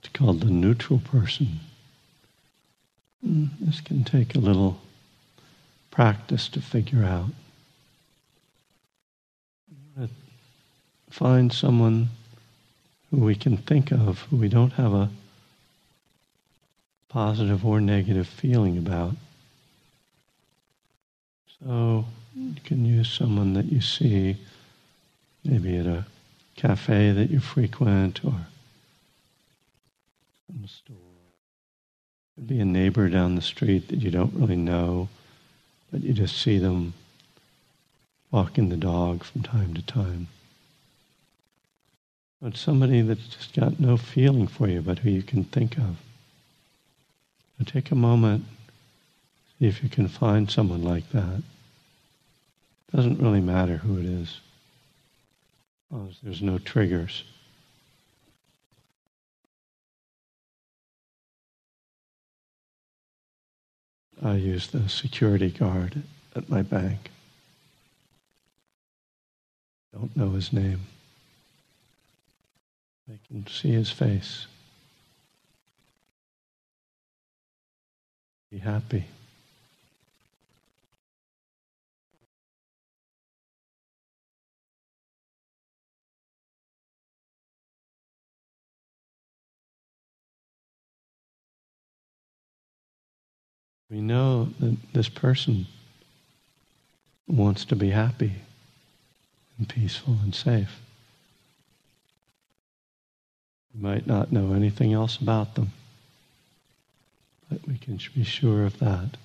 [0.00, 1.60] it's called the neutral person.
[3.24, 4.78] Hmm, this can take a little
[5.90, 7.30] practice to figure out.
[11.10, 12.10] Find someone
[13.10, 15.08] who we can think of, who we don't have a
[17.08, 19.14] positive or negative feeling about.
[21.58, 22.04] So
[22.36, 24.36] you can use someone that you see
[25.44, 26.04] maybe at a
[26.58, 28.34] cafe that you frequent or
[30.66, 30.96] store.
[30.96, 35.08] It could be a neighbor down the street that you don't really know,
[35.92, 36.94] but you just see them
[38.32, 40.26] walking the dog from time to time.
[42.42, 45.96] But somebody that's just got no feeling for you, but who you can think of.
[47.56, 48.44] So take a moment,
[49.58, 51.42] see if you can find someone like that.
[52.92, 54.40] Doesn't really matter who it is,
[55.92, 57.24] as there's no triggers.
[64.22, 66.02] I use the security guard
[66.34, 67.10] at my bank.
[69.92, 70.80] Don't know his name.
[73.10, 74.46] I can see his face.
[78.50, 79.04] Be happy.
[93.90, 95.66] We know that this person
[97.26, 98.32] wants to be happy
[99.56, 100.80] and peaceful and safe.
[103.74, 105.72] We might not know anything else about them,
[107.50, 109.16] but we can be sure of that.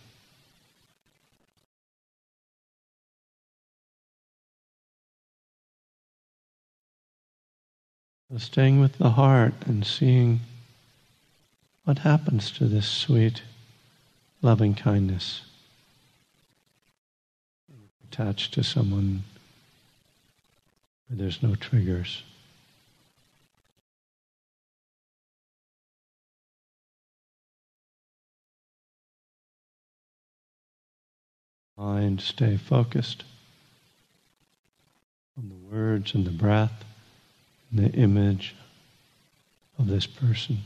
[8.32, 10.39] So staying with the heart and seeing
[11.84, 13.43] what happens to this sweet,
[14.43, 15.41] loving kindness
[18.12, 19.23] attached to someone
[21.08, 22.21] where there's no triggers.
[31.75, 33.23] mind stay focused
[35.38, 36.86] on the words and the breath
[37.71, 38.56] and the image
[39.79, 40.60] of this person.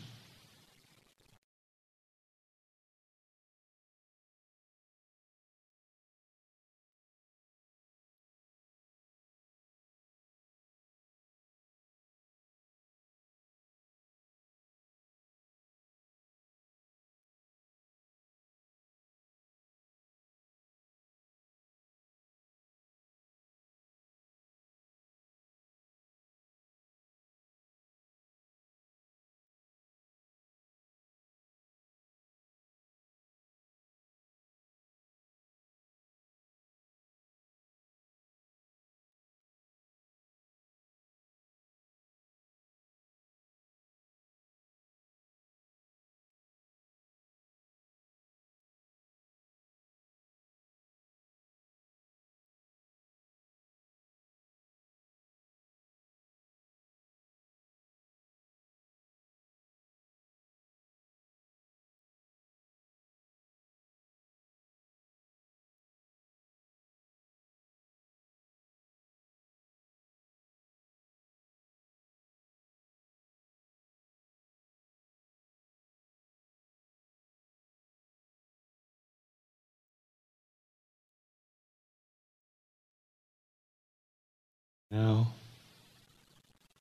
[84.90, 85.34] Now,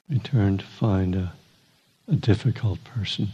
[0.09, 1.33] we turn to find a,
[2.07, 3.29] a difficult person.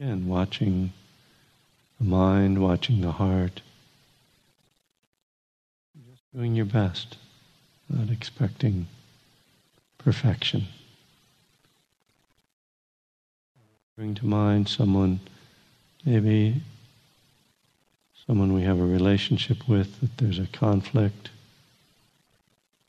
[0.00, 0.92] Again, watching
[1.98, 3.60] the mind, watching the heart,
[6.10, 7.18] just doing your best,
[7.88, 8.88] not expecting
[9.98, 10.66] perfection.
[13.96, 15.20] Bring to mind someone
[16.04, 16.62] maybe
[18.30, 21.30] someone we have a relationship with, that there's a conflict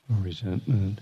[0.08, 1.00] or resentment.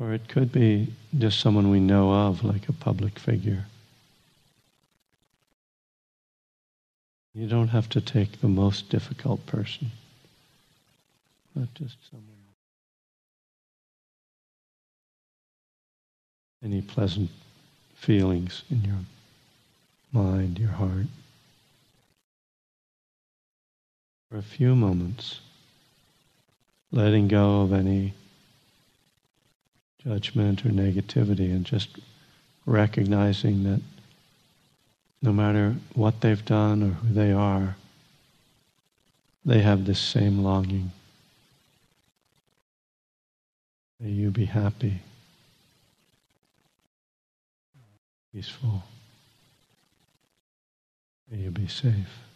[0.00, 3.66] Or it could be just someone we know of, like a public figure.
[7.32, 9.92] You don't have to take the most difficult person,
[11.54, 12.26] but just someone.
[16.64, 17.30] Any pleasant
[17.94, 18.98] feelings in your
[20.10, 21.06] mind, your heart.
[24.32, 25.40] For a few moments,
[26.90, 28.14] letting go of any
[30.02, 31.98] judgment or negativity and just
[32.64, 33.82] recognizing that
[35.20, 37.76] no matter what they've done or who they are,
[39.44, 40.90] they have this same longing.
[44.00, 44.98] May you be happy,
[48.32, 48.82] peaceful.
[51.30, 52.31] May you be safe.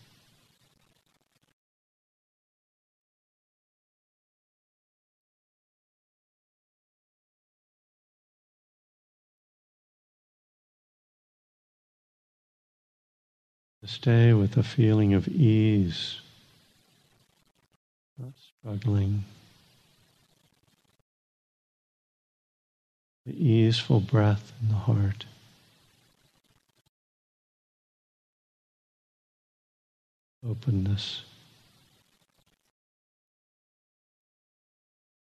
[13.87, 16.21] Stay with a feeling of ease,
[18.19, 19.25] not struggling.
[23.25, 25.25] The easeful breath in the heart.
[30.49, 31.23] Openness.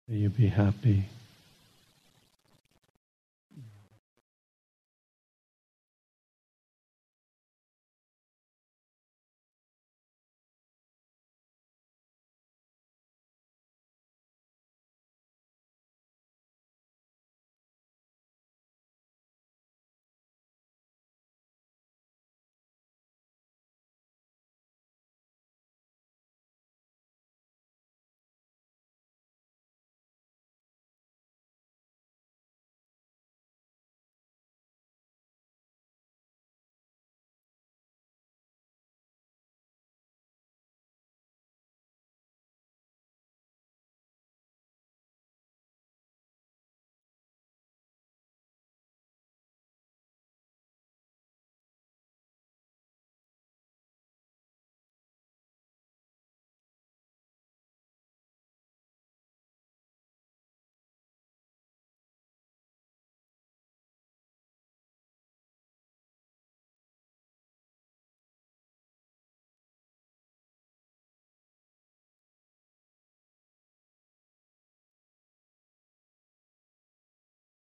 [0.09, 1.05] May you be happy.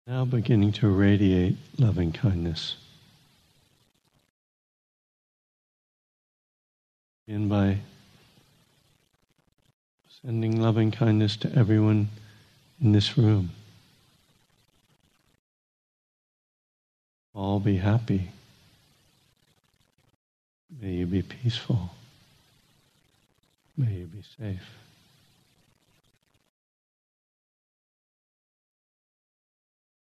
[0.07, 2.77] Now beginning to radiate loving kindness.
[7.27, 7.79] Begin by
[10.21, 12.09] sending loving kindness to everyone
[12.81, 13.51] in this room.
[17.33, 18.31] All be happy.
[20.81, 21.91] May you be peaceful.
[23.77, 24.69] May you be safe.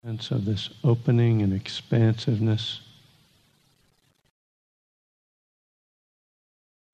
[0.03, 2.81] Sense of this opening and expansiveness,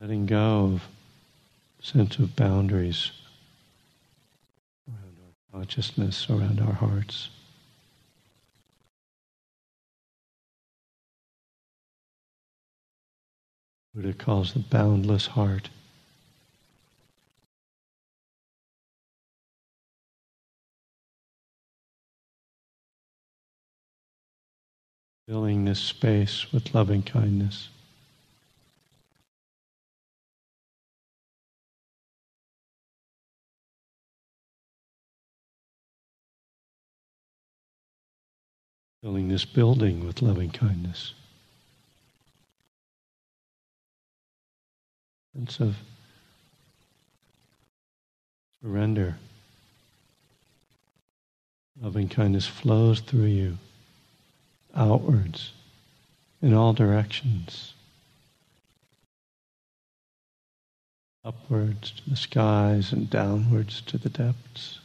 [0.01, 0.83] letting go of
[1.81, 3.11] sense of boundaries
[4.89, 7.29] around our consciousness, around our hearts.
[13.95, 15.69] Buddha calls the boundless heart.
[25.27, 27.67] Filling this space with loving kindness.
[39.03, 41.13] Filling this building with loving kindness.
[45.35, 45.75] Sense of
[48.61, 49.17] surrender.
[51.81, 53.57] Loving kindness flows through you
[54.77, 55.51] outwards
[56.41, 57.73] in all directions.
[61.25, 64.79] Upwards to the skies and downwards to the depths.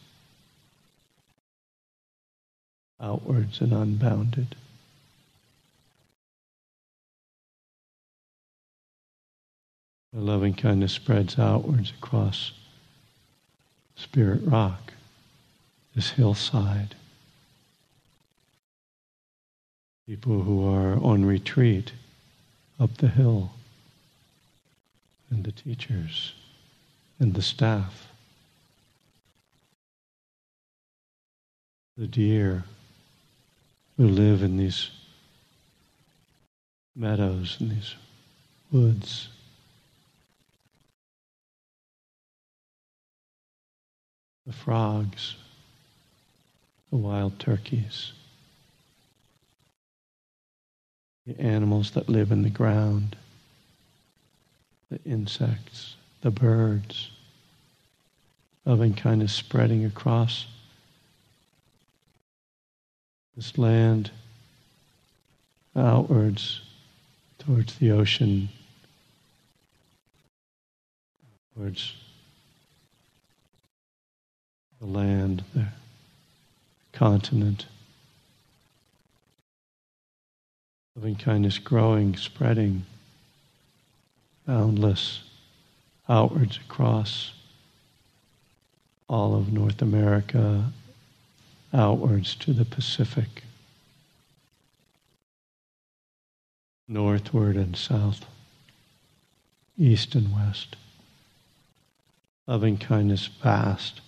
[3.01, 4.57] Outwards and unbounded.
[10.13, 12.53] The loving kindness spreads outwards across
[13.97, 14.93] Spirit Rock,
[15.95, 16.97] this hillside
[20.13, 21.91] people who are on retreat
[22.79, 23.51] up the hill,
[25.31, 26.35] and the teachers,
[27.19, 28.09] and the staff,
[31.97, 32.63] the deer
[33.97, 34.91] who live in these
[36.95, 37.95] meadows and these
[38.71, 39.31] woods.
[44.47, 45.37] The frogs,
[46.91, 48.13] the wild turkeys
[51.27, 53.17] the animals that live in the ground,
[54.91, 57.11] the insects, the birds,
[58.65, 60.47] loving kindness spreading across
[63.37, 64.11] this land
[65.75, 66.61] outwards
[67.39, 68.49] towards the ocean,
[71.55, 71.95] towards
[74.81, 75.67] the land, the
[76.93, 77.67] continent.
[80.97, 82.85] Loving kindness growing, spreading,
[84.47, 85.23] boundless,
[86.09, 87.33] outwards across
[89.09, 90.73] all of North America,
[91.73, 93.45] outwards to the Pacific,
[96.87, 98.27] northward and south,
[99.79, 100.77] east and west.
[102.47, 104.01] Loving kindness vast,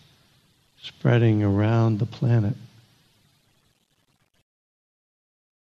[0.82, 2.56] spreading around the planet.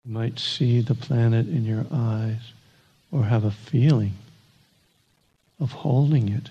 [0.08, 2.54] You might see the planet in your eyes
[3.12, 4.14] or have a feeling
[5.60, 6.50] of holding it.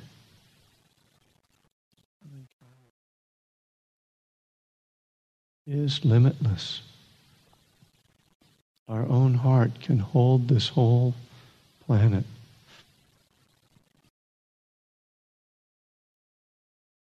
[5.66, 6.82] Is limitless.
[8.88, 11.14] Our own heart can hold this whole
[11.86, 12.24] planet.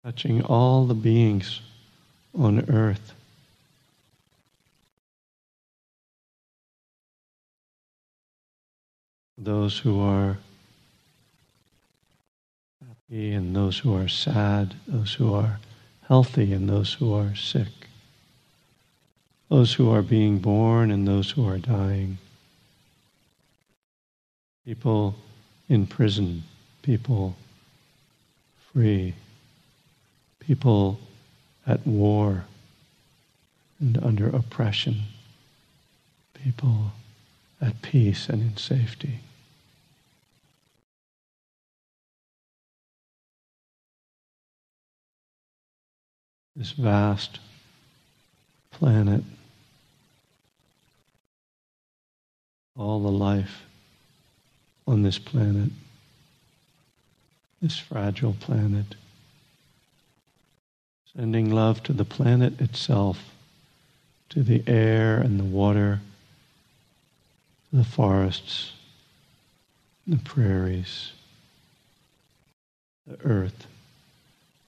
[0.06, 1.62] Touching all the beings
[2.38, 3.14] on earth.
[9.38, 10.38] Those who are
[12.88, 15.60] happy and those who are sad, those who are
[16.08, 17.68] healthy and those who are sick,
[19.50, 22.18] those who are being born and those who are dying,
[24.66, 25.16] people
[25.70, 26.44] in prison,
[26.82, 27.36] people
[28.72, 29.14] free,
[30.40, 31.00] people
[31.68, 32.46] at war
[33.80, 35.02] and under oppression,
[36.44, 36.92] people
[37.62, 39.20] at peace and in safety.
[46.56, 47.40] This vast
[48.72, 49.24] planet,
[52.78, 53.64] all the life
[54.88, 55.70] on this planet,
[57.62, 58.96] this fragile planet,
[61.16, 63.32] sending love to the planet itself,
[64.30, 66.00] to the air and the water
[67.76, 68.72] the forests,
[70.08, 71.12] the prairies,
[73.06, 73.68] the earth,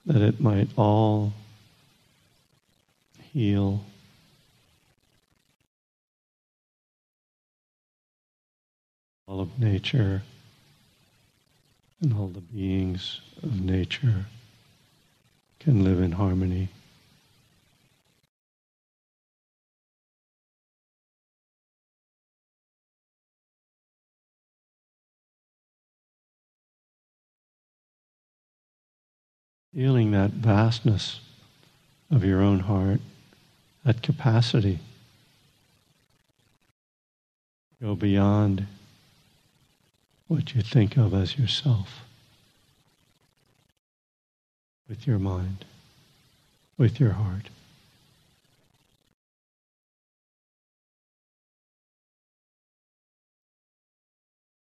[0.06, 1.32] that it might all
[3.32, 3.82] heal.
[9.26, 10.22] All of nature
[12.02, 14.26] and all the beings of nature
[15.62, 16.68] can live in harmony.
[29.78, 31.20] Feeling that vastness
[32.10, 33.00] of your own heart,
[33.86, 34.80] that capacity.
[37.80, 38.66] Go beyond
[40.28, 42.02] what you think of as yourself
[44.90, 45.64] with your mind,
[46.80, 47.50] with your heart.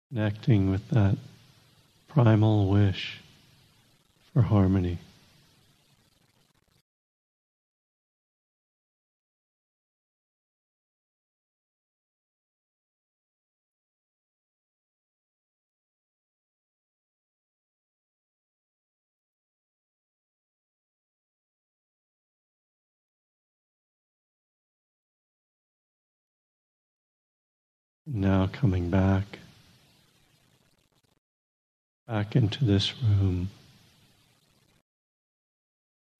[0.07, 1.17] Connecting with that
[2.07, 3.20] primal wish
[4.33, 4.97] for harmony.
[28.13, 29.39] Now coming back,
[32.07, 33.49] back into this room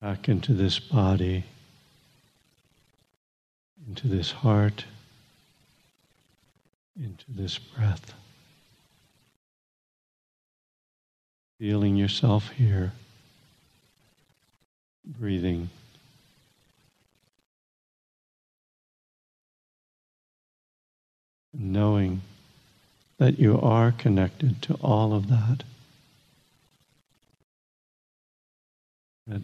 [0.02, 1.44] back into this body,
[3.86, 4.84] into this heart,
[7.00, 8.12] into this breath.
[11.60, 12.90] Feeling yourself here,
[15.04, 15.70] breathing.
[21.54, 22.22] Knowing
[23.18, 25.62] that you are connected to all of that.
[29.28, 29.42] That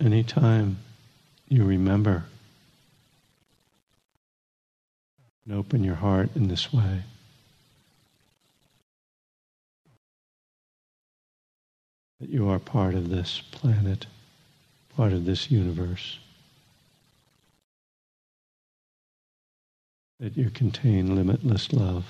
[0.00, 0.78] anytime
[1.48, 2.24] you remember.
[5.44, 7.04] And open your heart in this way,
[12.20, 14.06] that you are part of this planet,
[14.94, 16.18] part of this universe,
[20.20, 22.04] that you contain limitless love.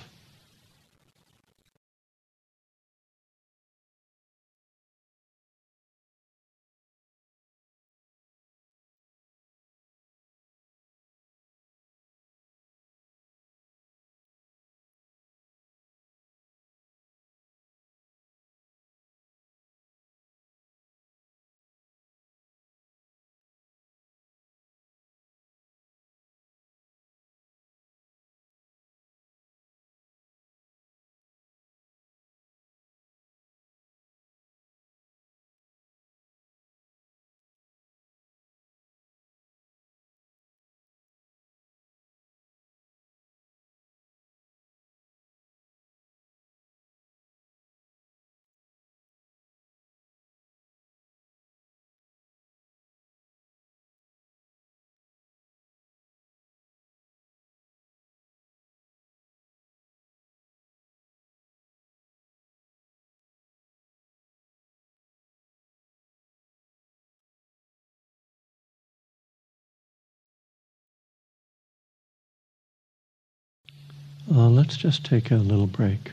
[74.31, 76.12] Uh, let's just take a little break.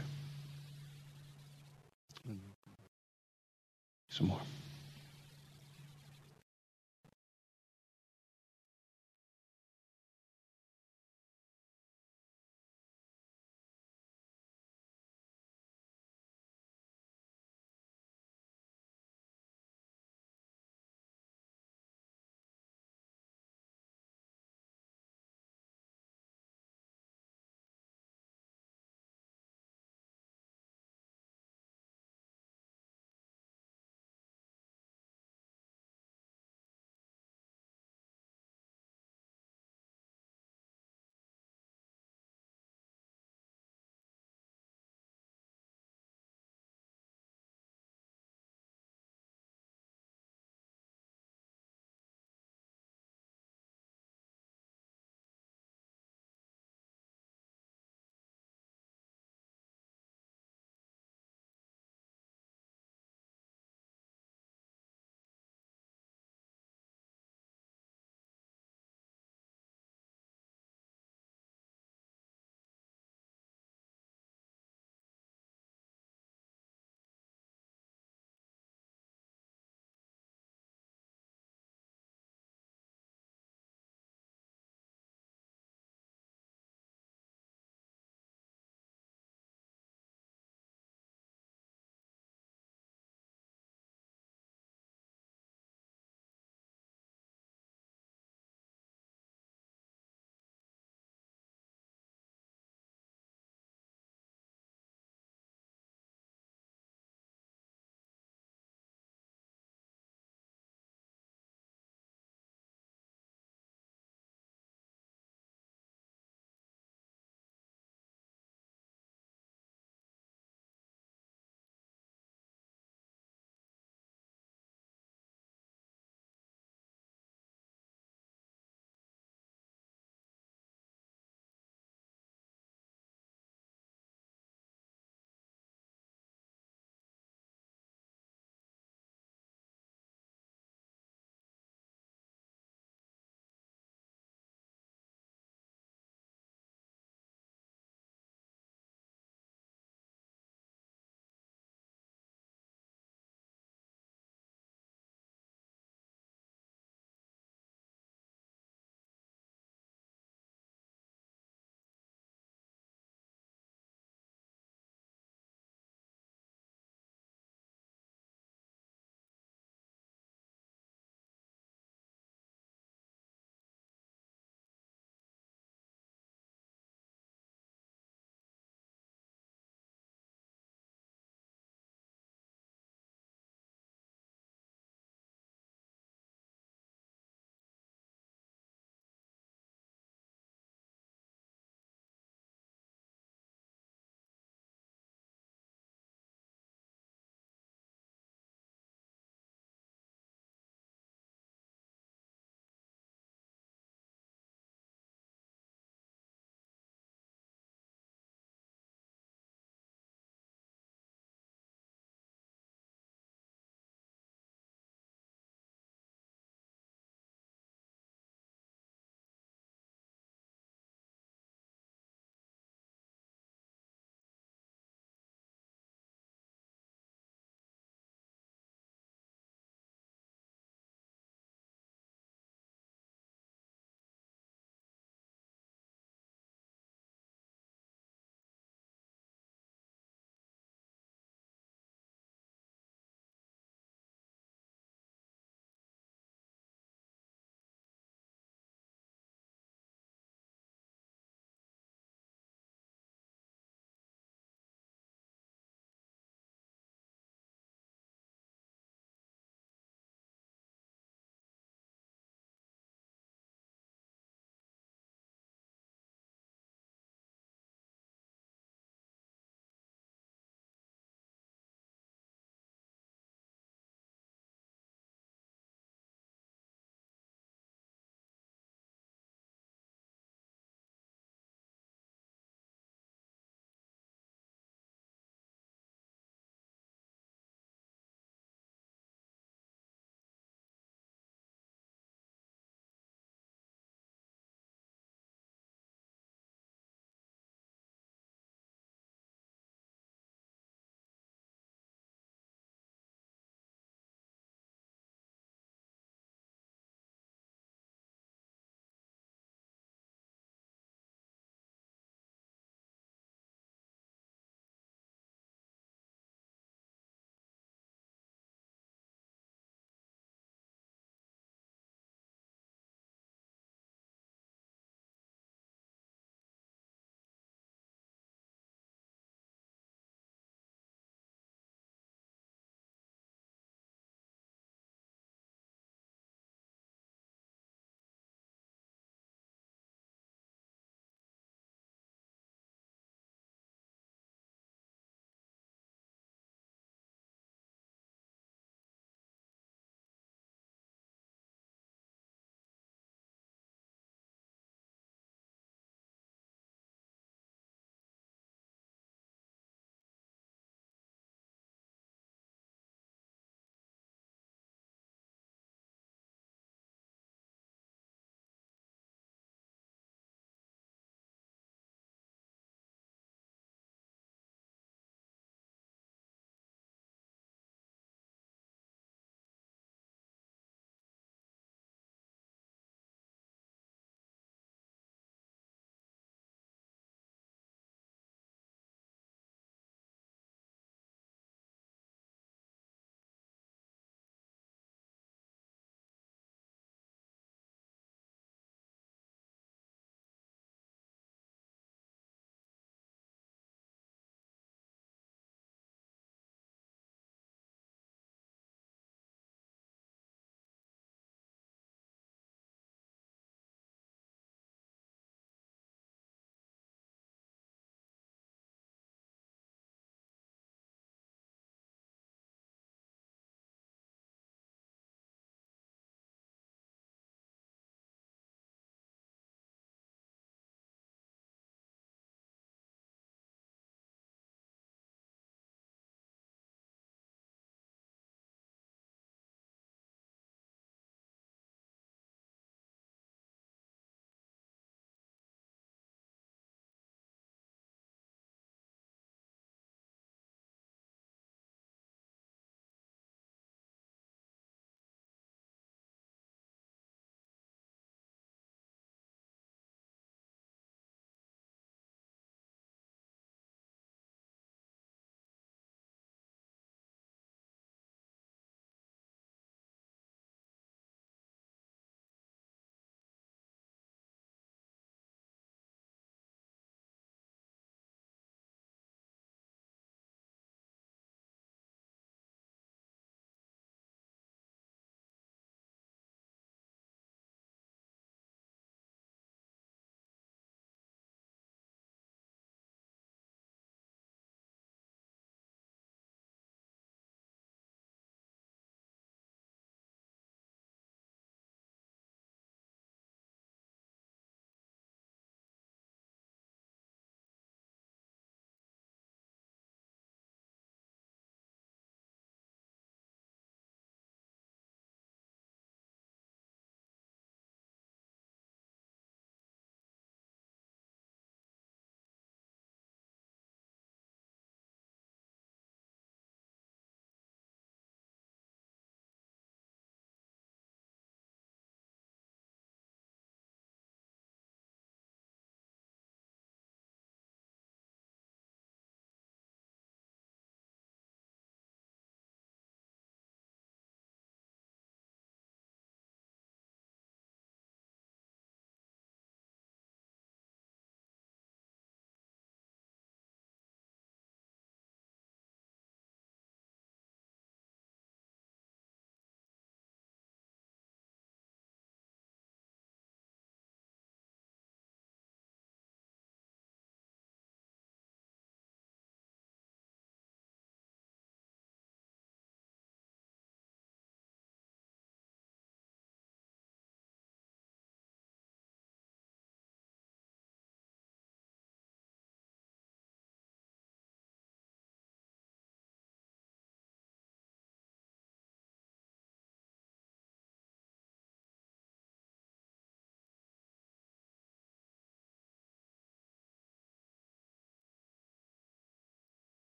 [4.09, 4.39] Some more.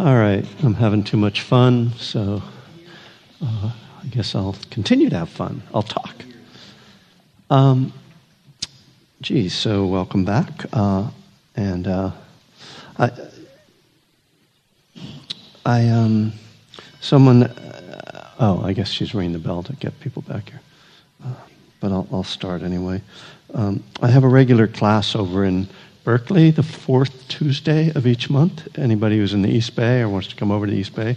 [0.00, 2.42] All right, I'm having too much fun, so
[3.44, 3.70] uh,
[4.02, 5.62] I guess I'll continue to have fun.
[5.74, 6.14] I'll talk.
[7.50, 7.92] Um,
[9.20, 10.64] geez, so welcome back.
[10.72, 11.10] Uh,
[11.54, 12.12] and uh,
[12.98, 13.10] I,
[15.66, 16.32] I, um,
[17.02, 20.62] someone, uh, oh, I guess she's ringing the bell to get people back here.
[21.22, 21.34] Uh,
[21.80, 23.02] but I'll, I'll, start anyway.
[23.52, 25.68] Um, I have a regular class over in
[26.04, 28.66] Berkeley the fourth Tuesday of each month.
[28.78, 31.16] Anybody who's in the East Bay or wants to come over to the East Bay,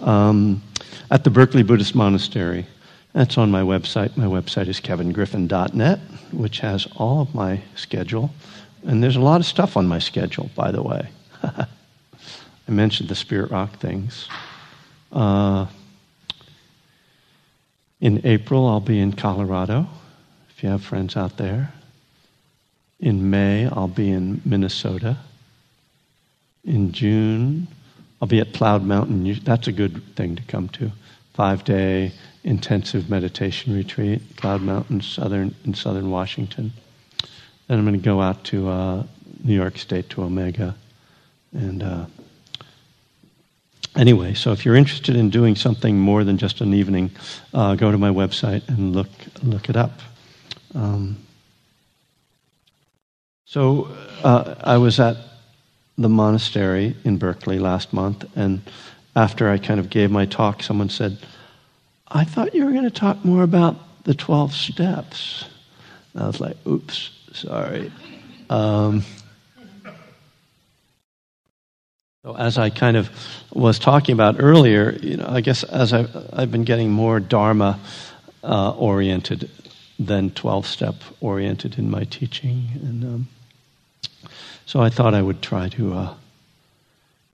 [0.00, 0.62] um,
[1.10, 2.66] at the Berkeley Buddhist Monastery.
[3.12, 4.16] That's on my website.
[4.16, 5.98] My website is kevingriffin.net,
[6.32, 8.30] which has all of my schedule.
[8.86, 11.08] And there's a lot of stuff on my schedule, by the way.
[11.42, 11.66] I
[12.68, 14.28] mentioned the Spirit Rock things.
[15.10, 15.66] Uh,
[18.00, 19.88] in April, I'll be in Colorado,
[20.50, 21.72] if you have friends out there.
[23.00, 25.16] In May, I'll be in Minnesota.
[26.64, 27.66] In June,
[28.20, 29.40] I'll be at Cloud Mountain.
[29.42, 30.92] That's a good thing to come to.
[31.32, 32.12] Five day
[32.44, 36.72] intensive meditation retreat, Cloud Mountain, southern in southern Washington.
[37.66, 39.04] Then I'm going to go out to uh,
[39.42, 40.74] New York State to Omega,
[41.52, 42.06] and uh,
[43.96, 44.34] anyway.
[44.34, 47.10] So if you're interested in doing something more than just an evening,
[47.54, 49.08] uh, go to my website and look
[49.42, 50.00] look it up.
[50.74, 51.16] Um,
[53.50, 53.88] so
[54.22, 55.16] uh, I was at
[55.98, 58.62] the monastery in Berkeley last month, and
[59.16, 61.18] after I kind of gave my talk, someone said,
[62.06, 65.46] I thought you were going to talk more about the 12 steps.
[66.14, 67.90] And I was like, oops, sorry.
[68.48, 69.02] Um,
[72.24, 73.10] so as I kind of
[73.52, 77.80] was talking about earlier, you know, I guess as I've, I've been getting more Dharma
[78.44, 79.50] uh, oriented
[79.98, 82.68] than 12 step oriented in my teaching.
[82.74, 83.28] And um,
[84.70, 86.14] so I thought I would try to uh,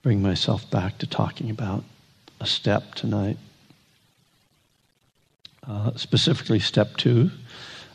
[0.01, 1.83] bring myself back to talking about
[2.39, 3.37] a step tonight.
[5.67, 7.29] Uh, specifically, step two,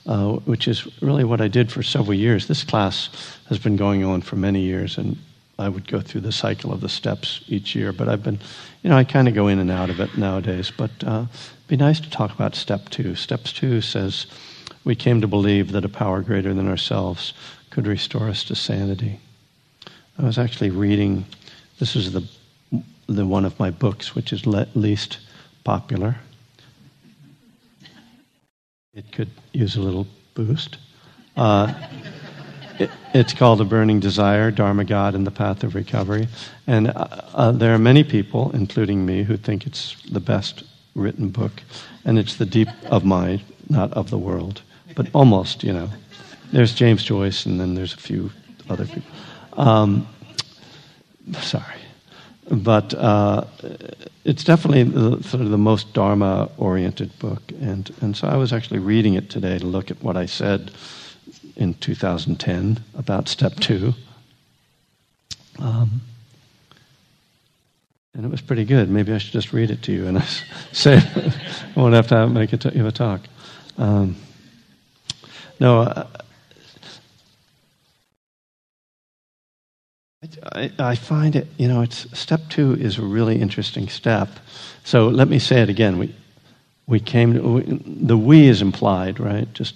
[0.07, 2.47] uh, which is really what I did for several years.
[2.47, 3.09] This class
[3.49, 5.18] has been going on for many years, and
[5.59, 7.93] I would go through the cycle of the steps each year.
[7.93, 8.38] But I've been,
[8.84, 10.70] you know, I kind of go in and out of it nowadays.
[10.70, 13.16] But uh, it'd be nice to talk about step two.
[13.16, 14.26] Step two says,
[14.84, 17.32] We came to believe that a power greater than ourselves
[17.70, 19.18] could restore us to sanity.
[20.18, 21.24] I was actually reading,
[21.78, 22.26] this is the,
[23.06, 25.18] the one of my books which is le- least
[25.64, 26.16] popular.
[28.94, 30.76] It could use a little boost.
[31.34, 31.72] Uh,
[32.78, 36.28] it, it's called A Burning Desire Dharma God and the Path of Recovery.
[36.66, 41.30] And uh, uh, there are many people, including me, who think it's the best written
[41.30, 41.62] book.
[42.04, 44.60] And it's the deep of mind, not of the world,
[44.94, 45.88] but almost, you know.
[46.52, 48.30] There's James Joyce, and then there's a few
[48.68, 49.10] other people.
[49.55, 50.07] Um,
[51.40, 51.66] sorry.
[52.50, 53.44] But uh,
[54.24, 57.42] it's definitely the, sort of the most Dharma oriented book.
[57.61, 60.72] And, and so I was actually reading it today to look at what I said
[61.57, 63.94] in 2010 about step two.
[65.59, 66.00] Um,
[68.14, 68.90] and it was pretty good.
[68.90, 70.24] Maybe I should just read it to you and I
[70.72, 73.20] say I won't have to make it give a talk.
[73.78, 74.16] Um,
[75.59, 76.07] no,
[80.52, 84.28] I, I, find it, you know, it's step two is a really interesting step.
[84.84, 85.98] So let me say it again.
[85.98, 86.14] We,
[86.86, 89.52] we came, to, we, the we is implied, right?
[89.52, 89.74] Just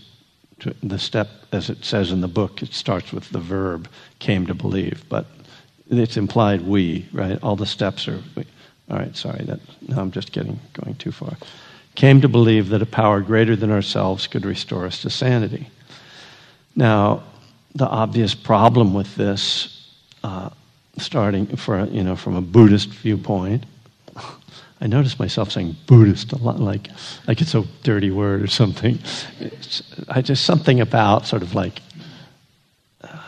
[0.61, 3.89] to, the step, as it says in the book, it starts with the verb
[4.21, 5.27] came to believe, but
[5.91, 7.39] it's implied we, right?
[7.43, 8.45] All the steps are, we.
[8.89, 11.37] all right, sorry, that, now I'm just getting, going too far.
[11.97, 15.71] Came to believe that a power greater than ourselves could restore us to sanity.
[16.77, 17.25] Now,
[17.75, 19.76] the obvious problem with this
[20.27, 20.51] uh,
[20.99, 23.65] starting for you know from a Buddhist viewpoint.
[24.81, 26.89] I notice myself saying Buddhist a lot, like
[27.29, 28.99] like it's a dirty word or something.
[29.39, 31.81] It's, I just something about sort of like
[33.03, 33.19] uh,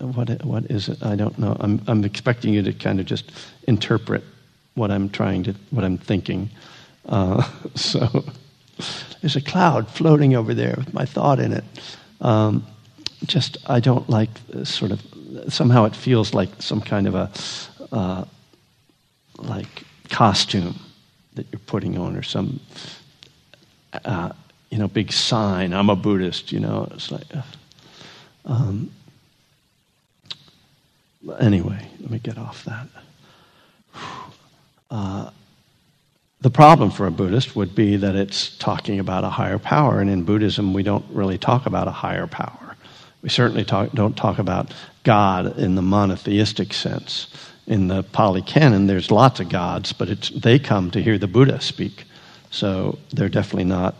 [0.00, 0.98] what what is it?
[1.02, 1.56] I don't know.
[1.60, 3.30] I'm I'm expecting you to kind of just
[3.68, 4.24] interpret
[4.74, 6.50] what I'm trying to what I'm thinking.
[7.06, 8.24] Uh, so
[9.20, 11.64] there's a cloud floating over there with my thought in it.
[12.20, 12.66] Um,
[13.26, 14.30] just I don't like
[14.64, 15.00] sort of
[15.48, 17.30] somehow it feels like some kind of a
[17.92, 18.24] uh,
[19.38, 20.74] like costume
[21.34, 22.60] that you're putting on or some
[24.04, 24.32] uh,
[24.70, 27.42] you know big sign I'm a Buddhist you know it's like uh,
[28.44, 28.90] um,
[31.40, 32.86] anyway let me get off that
[34.90, 35.30] uh,
[36.42, 40.10] the problem for a Buddhist would be that it's talking about a higher power, and
[40.10, 42.76] in Buddhism, we don't really talk about a higher power.
[43.22, 44.74] We certainly talk, don't talk about
[45.04, 47.26] God in the monotheistic sense.
[47.66, 51.60] in the Pali Canon, there's lots of gods, but they come to hear the Buddha
[51.60, 52.04] speak.
[52.50, 53.94] So they're definitely not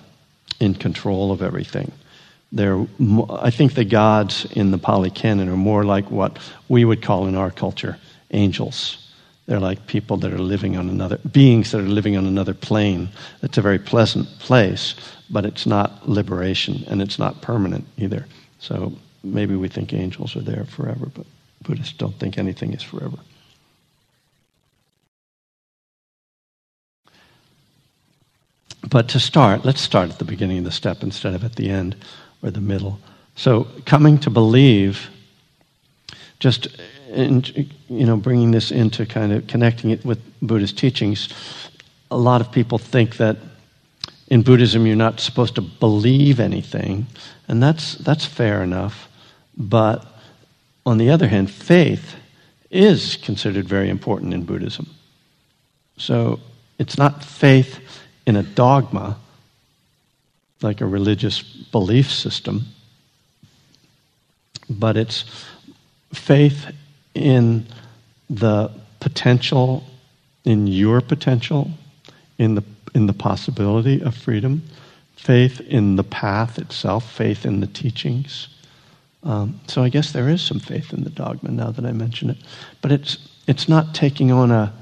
[0.61, 1.93] in control of everything.
[2.51, 2.87] They're,
[3.31, 6.39] I think the gods in the Pali Canon are more like what
[6.69, 7.99] we would call in our culture
[8.33, 8.99] angels.
[9.47, 13.09] They're like people that are living on another, beings that are living on another plane.
[13.43, 14.95] It's a very pleasant place,
[15.31, 18.27] but it's not liberation and it's not permanent either.
[18.59, 18.93] So
[19.23, 21.27] maybe we think angels are there forever, but
[21.63, 23.19] Buddhists don't think anything is forever.
[28.89, 31.71] But to start, let's start at the beginning of the step instead of at the
[31.71, 31.97] end
[32.43, 32.99] or the middle.
[33.37, 35.09] So, coming to believe,
[36.41, 36.69] just
[37.09, 37.45] in,
[37.89, 41.29] you know, bringing this into kind of connecting it with Buddhist teachings,
[42.11, 43.37] a lot of people think that
[44.29, 47.07] in Buddhism you're not supposed to believe anything,
[47.49, 49.09] and that's that's fair enough.
[49.57, 50.05] But
[50.85, 52.17] on the other hand, faith
[52.71, 54.89] is considered very important in Buddhism.
[55.97, 56.41] So
[56.79, 57.79] it's not faith
[58.27, 59.19] in a dogma,
[60.63, 62.67] like a religious belief system,
[64.71, 65.25] but it's
[66.15, 66.67] faith
[67.15, 67.67] in
[68.31, 69.85] the potential,
[70.45, 71.71] in your potential,
[72.39, 74.63] in the, in the possibility of freedom,
[75.17, 78.49] faith in the path itself, faith in the teachings.
[79.25, 82.31] Um, so I guess there is some faith in the dogma now that I mention
[82.31, 82.39] it,
[82.81, 84.73] but it's it's not taking on a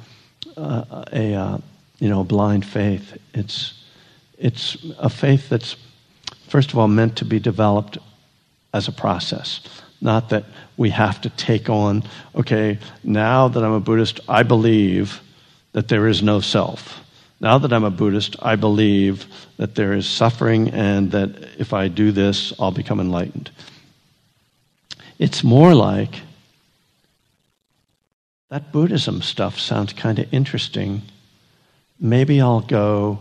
[0.57, 1.63] a, a, a
[1.99, 3.17] you know blind faith.
[3.35, 3.75] It's
[4.39, 5.77] it's a faith that's
[6.49, 7.99] first of all meant to be developed
[8.73, 9.61] as a process,
[10.01, 10.45] not that
[10.77, 12.03] we have to take on.
[12.35, 15.21] Okay, now that I'm a Buddhist, I believe
[15.73, 17.01] that there is no self.
[17.41, 19.27] Now that I'm a Buddhist, I believe
[19.57, 23.51] that there is suffering and that if I do this, I'll become enlightened.
[25.21, 26.23] It's more like
[28.49, 31.03] that Buddhism stuff sounds kind of interesting.
[32.01, 33.19] Maybe I'll go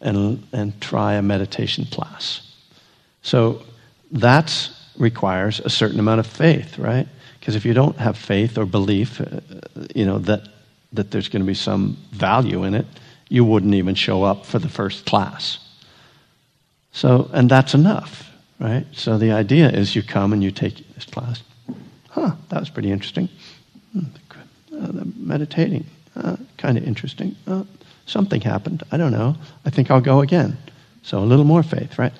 [0.00, 2.50] and, and try a meditation class.
[3.20, 3.62] So
[4.12, 7.06] that requires a certain amount of faith, right?
[7.38, 9.40] Because if you don't have faith or belief, uh,
[9.94, 10.48] you know, that,
[10.94, 12.86] that there's going to be some value in it,
[13.28, 15.58] you wouldn't even show up for the first class.
[16.92, 18.86] So, and that's enough right?
[18.92, 21.42] So the idea is you come and you take this class.
[22.10, 23.28] Huh, that was pretty interesting.
[23.92, 24.04] Hmm,
[24.72, 25.86] uh, meditating,
[26.16, 27.36] uh, kind of interesting.
[27.46, 27.64] Uh,
[28.06, 28.82] something happened.
[28.92, 29.36] I don't know.
[29.64, 30.56] I think I'll go again.
[31.02, 32.12] So a little more faith, right?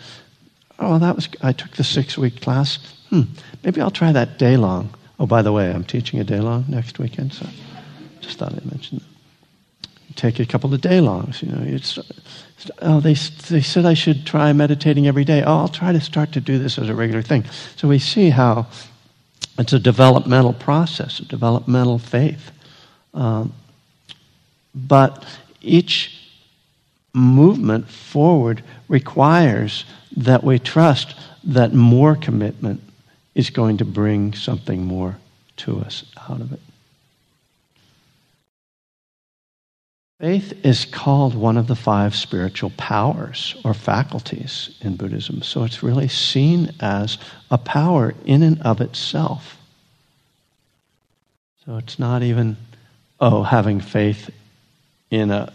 [0.78, 1.28] Oh, that was.
[1.42, 2.78] I took the six-week class.
[3.10, 3.22] Hmm,
[3.62, 4.94] maybe I'll try that day long.
[5.18, 7.46] Oh, by the way, I'm teaching a day long next weekend, so
[8.20, 9.13] just thought I'd mention that
[10.14, 11.42] take a couple of day longs.
[11.42, 11.98] You know, it's,
[12.82, 15.42] oh, they, they said I should try meditating every day.
[15.42, 17.44] Oh, I'll try to start to do this as a regular thing.
[17.76, 18.66] So we see how
[19.58, 22.50] it's a developmental process, a developmental faith.
[23.12, 23.52] Um,
[24.74, 25.24] but
[25.60, 26.20] each
[27.12, 29.84] movement forward requires
[30.16, 31.14] that we trust
[31.44, 32.80] that more commitment
[33.34, 35.16] is going to bring something more
[35.56, 36.60] to us out of it.
[40.20, 45.42] Faith is called one of the five spiritual powers or faculties in Buddhism.
[45.42, 47.18] So it's really seen as
[47.50, 49.58] a power in and of itself.
[51.64, 52.56] So it's not even,
[53.18, 54.30] oh, having faith
[55.10, 55.52] in a,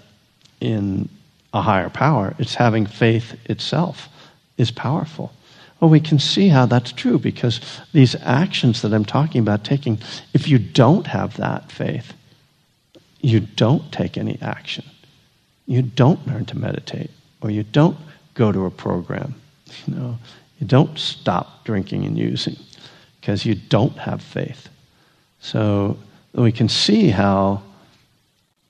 [0.60, 1.08] in
[1.54, 2.36] a higher power.
[2.38, 4.10] It's having faith itself
[4.58, 5.32] is powerful.
[5.80, 7.62] Well, we can see how that's true because
[7.94, 10.00] these actions that I'm talking about taking,
[10.34, 12.14] if you don't have that faith,
[13.22, 14.86] you don't take any action.
[15.66, 17.98] You don't learn to meditate, or you don't
[18.34, 19.36] go to a program.
[19.86, 20.18] You know,
[20.60, 22.56] you don't stop drinking and using
[23.20, 24.70] because you don't have faith.
[25.40, 25.98] So
[26.34, 27.62] we can see how,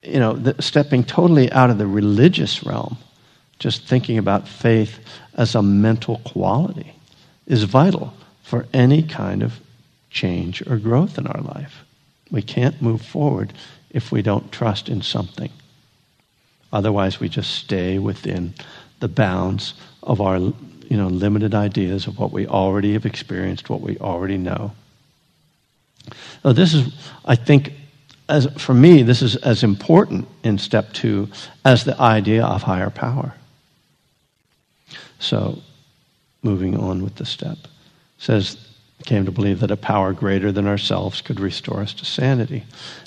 [0.04, 2.98] you know, the, stepping totally out of the religious realm,
[3.60, 5.00] just thinking about faith
[5.36, 6.94] as a mental quality
[7.48, 8.14] is vital
[8.44, 9.60] for any kind of
[10.10, 11.84] change or growth in our life.
[12.32, 13.54] We can't move forward
[13.90, 15.52] if we don't trust in something.
[16.72, 18.54] Otherwise, we just stay within
[19.00, 23.82] the bounds of our you know, limited ideas of what we already have experienced, what
[23.82, 24.72] we already know.
[26.44, 26.94] Now, this is,
[27.26, 27.74] I think,
[28.28, 31.30] as, for me, this is as important in step two
[31.66, 33.34] as the idea of higher power.
[35.20, 35.62] So,
[36.42, 37.58] moving on with the step,
[38.18, 38.69] says
[39.06, 42.64] came to believe that a power greater than ourselves could restore us to sanity.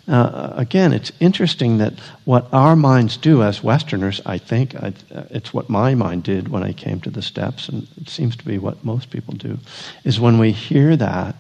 [0.09, 1.93] Uh, again, it's interesting that
[2.25, 6.49] what our minds do as Westerners, I think, I, uh, it's what my mind did
[6.49, 9.59] when I came to the steps, and it seems to be what most people do,
[10.03, 11.37] is when we hear that,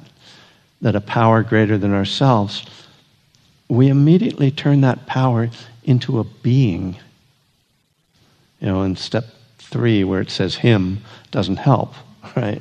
[0.82, 2.64] that a power greater than ourselves,
[3.68, 5.48] we immediately turn that power
[5.84, 6.96] into a being.
[8.60, 9.24] You know, in step
[9.58, 11.94] three, where it says him, doesn't help,
[12.36, 12.60] right?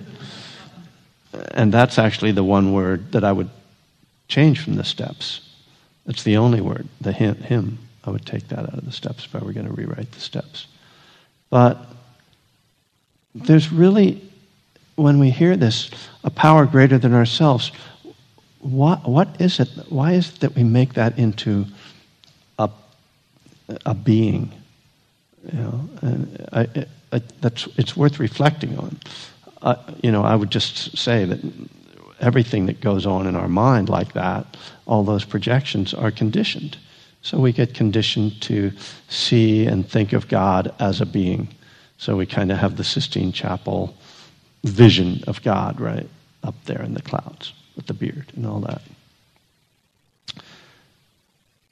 [1.51, 3.49] And that's actually the one word that I would
[4.27, 5.41] change from the steps.
[6.05, 7.77] That's the only word, the him, him.
[8.03, 10.19] I would take that out of the steps if I were going to rewrite the
[10.19, 10.67] steps.
[11.49, 11.77] But
[13.35, 14.21] there's really,
[14.95, 15.91] when we hear this,
[16.23, 17.71] a power greater than ourselves,
[18.59, 19.69] what, what is it?
[19.89, 21.65] Why is it that we make that into
[22.57, 22.69] a,
[23.85, 24.51] a being?
[25.51, 26.67] You know, and I,
[27.11, 28.99] I, that's, it's worth reflecting on.
[30.01, 31.39] You know, I would just say that
[32.19, 36.77] everything that goes on in our mind like that, all those projections are conditioned.
[37.23, 38.71] So we get conditioned to
[39.09, 41.49] see and think of God as a being.
[41.97, 43.95] So we kind of have the Sistine Chapel
[44.63, 46.09] vision of God, right,
[46.43, 48.81] up there in the clouds with the beard and all that.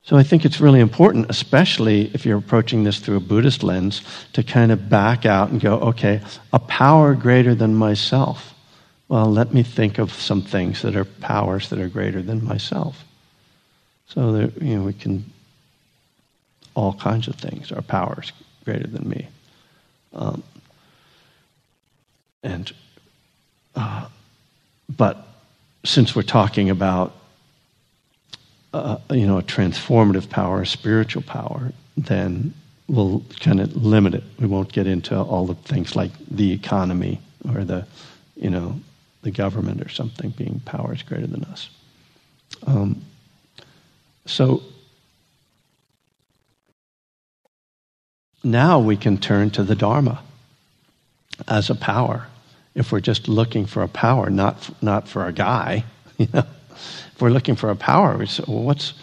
[0.10, 4.02] So I think it's really important, especially if you're approaching this through a Buddhist lens,
[4.34, 6.19] to kind of back out and go, okay,
[6.52, 8.56] a power greater than myself.
[9.07, 13.06] Well, let me think of some things that are powers that are greater than myself.
[14.07, 15.31] So that you know, we can
[16.73, 18.31] all kinds of things are powers
[18.65, 19.27] greater than me.
[20.14, 20.41] Um,
[22.41, 22.72] and
[23.76, 24.07] uh,
[24.90, 25.27] but
[25.86, 27.14] since we're talking about
[28.74, 32.54] uh, you know a transformative power, a spiritual power, then
[32.88, 34.24] we'll kind of limit it.
[34.40, 37.22] We won't get into all the things like the economy
[37.54, 37.86] or the
[38.36, 38.80] you know
[39.22, 41.70] the government or something being powers greater than us.
[42.66, 43.02] Um,
[44.26, 44.64] so
[48.44, 50.22] now we can turn to the Dharma
[51.48, 52.28] as a power
[52.76, 55.86] if we're just looking for a power, not, not for a guy.
[56.20, 56.44] You know?
[57.14, 58.93] If we're looking for a power, we say, well, what's,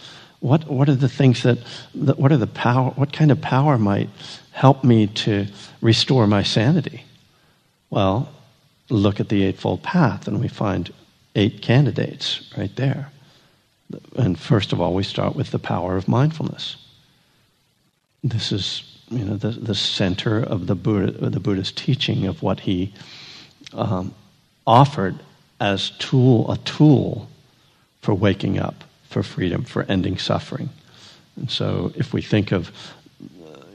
[0.41, 1.59] what, what are the things that,
[1.95, 4.09] that, what are the power, what kind of power might
[4.53, 5.47] help me to
[5.81, 7.05] restore my sanity?
[7.91, 8.33] Well,
[8.89, 10.93] look at the Eightfold Path, and we find
[11.35, 13.11] eight candidates right there.
[14.17, 16.77] And first of all, we start with the power of mindfulness.
[18.25, 22.61] This is, you know, the, the center of the Buddha, the Buddha's teaching of what
[22.61, 22.93] he
[23.73, 24.15] um,
[24.67, 25.21] offered
[25.61, 27.29] as tool, a tool
[28.07, 30.69] for waking up, for freedom, for ending suffering.
[31.35, 32.71] And so if we think of,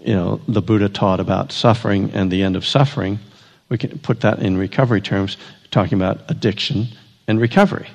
[0.05, 3.19] you know, the Buddha taught about suffering and the end of suffering,
[3.67, 5.35] we can put that in recovery terms,
[5.69, 6.87] talking about addiction
[7.27, 7.89] and recovery.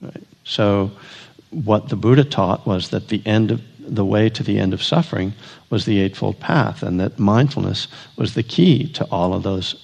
[0.00, 0.22] Right?
[0.44, 0.92] So
[1.50, 4.80] what the Buddha taught was that the end of the way to the end of
[4.80, 5.32] suffering
[5.70, 9.74] was the Eightfold Path, and that mindfulness was the key to all of those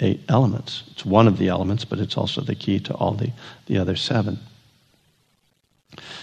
[0.00, 0.82] eight elements.
[0.90, 3.32] It's one of the elements, but it's also the key to all the,
[3.64, 4.38] the other seven.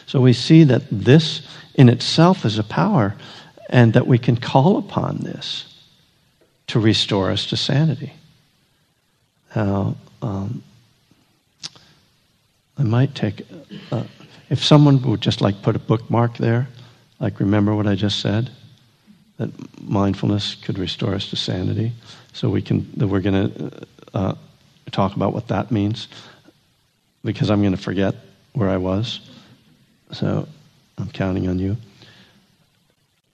[0.06, 3.16] So we see that this in itself is a power,
[3.70, 5.66] and that we can call upon this
[6.68, 8.14] to restore us to sanity.
[9.56, 10.64] Now, um,
[12.78, 13.48] I might take,
[13.92, 14.04] uh,
[14.50, 16.68] if someone would just like put a bookmark there,
[17.20, 18.52] like remember what I just said,
[19.38, 19.50] that
[19.82, 21.92] mindfulness could restore us to sanity.
[22.34, 24.36] So we can, that we're going to uh,
[24.92, 26.08] talk about what that means,
[27.24, 28.16] because I'm going to forget
[28.54, 29.20] where I was.
[30.12, 30.48] So
[30.98, 31.78] I'm counting on you.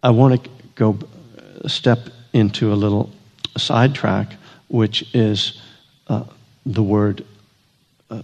[0.01, 0.97] I want to go
[1.67, 1.99] step
[2.33, 3.11] into a little
[3.57, 4.33] sidetrack,
[4.69, 5.61] which is
[6.07, 6.23] uh,
[6.65, 7.25] the word
[8.09, 8.21] uh,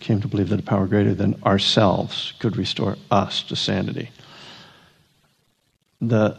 [0.00, 4.10] came to believe that a power greater than ourselves could restore us to sanity.
[6.00, 6.36] The,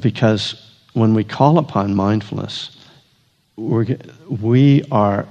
[0.00, 2.76] because when we call upon mindfulness,
[3.56, 3.96] we're,
[4.28, 5.26] we are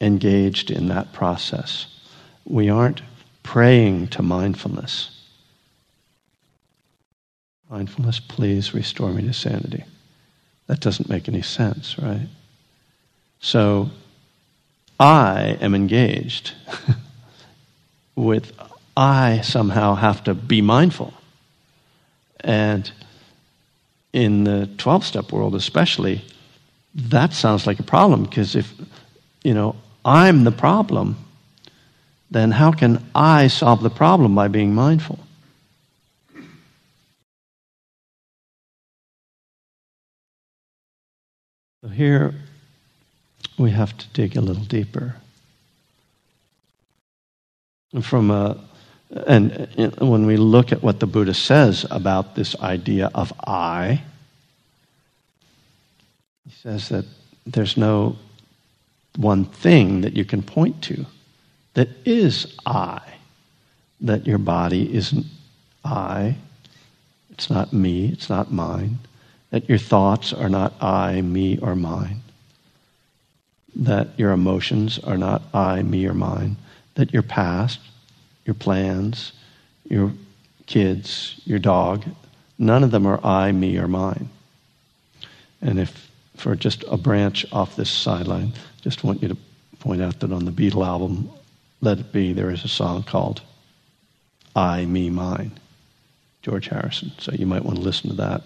[0.00, 1.86] engaged in that process.
[2.44, 3.02] We aren't
[3.42, 5.10] praying to mindfulness.
[7.68, 9.84] Mindfulness, please restore me to sanity.
[10.66, 12.28] That doesn't make any sense, right?
[13.40, 13.90] So
[14.98, 16.52] I am engaged
[18.14, 18.52] with,
[18.96, 21.14] I somehow have to be mindful.
[22.40, 22.90] And
[24.12, 26.22] in the 12 step world, especially,
[26.94, 28.72] that sounds like a problem because if,
[29.44, 31.16] you know, I'm the problem,
[32.30, 35.18] then how can I solve the problem by being mindful?
[41.82, 42.34] So here
[43.58, 45.16] we have to dig a little deeper.
[48.02, 48.60] From a,
[49.26, 54.02] and when we look at what the Buddha says about this idea of I,
[56.44, 57.06] he says that
[57.44, 58.16] there's no
[59.16, 61.06] one thing that you can point to
[61.74, 63.00] that is I,
[64.00, 65.26] that your body isn't
[65.84, 66.36] I,
[67.30, 68.98] it's not me, it's not mine,
[69.50, 72.20] that your thoughts are not I, me, or mine,
[73.74, 76.56] that your emotions are not I, me, or mine,
[76.94, 77.80] that your past,
[78.44, 79.32] your plans,
[79.88, 80.12] your
[80.66, 82.04] kids, your dog,
[82.58, 84.28] none of them are I, me, or mine.
[85.62, 88.52] And if for just a branch off this sideline,
[88.82, 89.36] just want you to
[89.78, 91.30] point out that on the Beatle album,
[91.80, 93.40] Let It Be, there is a song called
[94.54, 95.52] I, Me, Mine,
[96.42, 97.12] George Harrison.
[97.18, 98.42] So you might want to listen to that.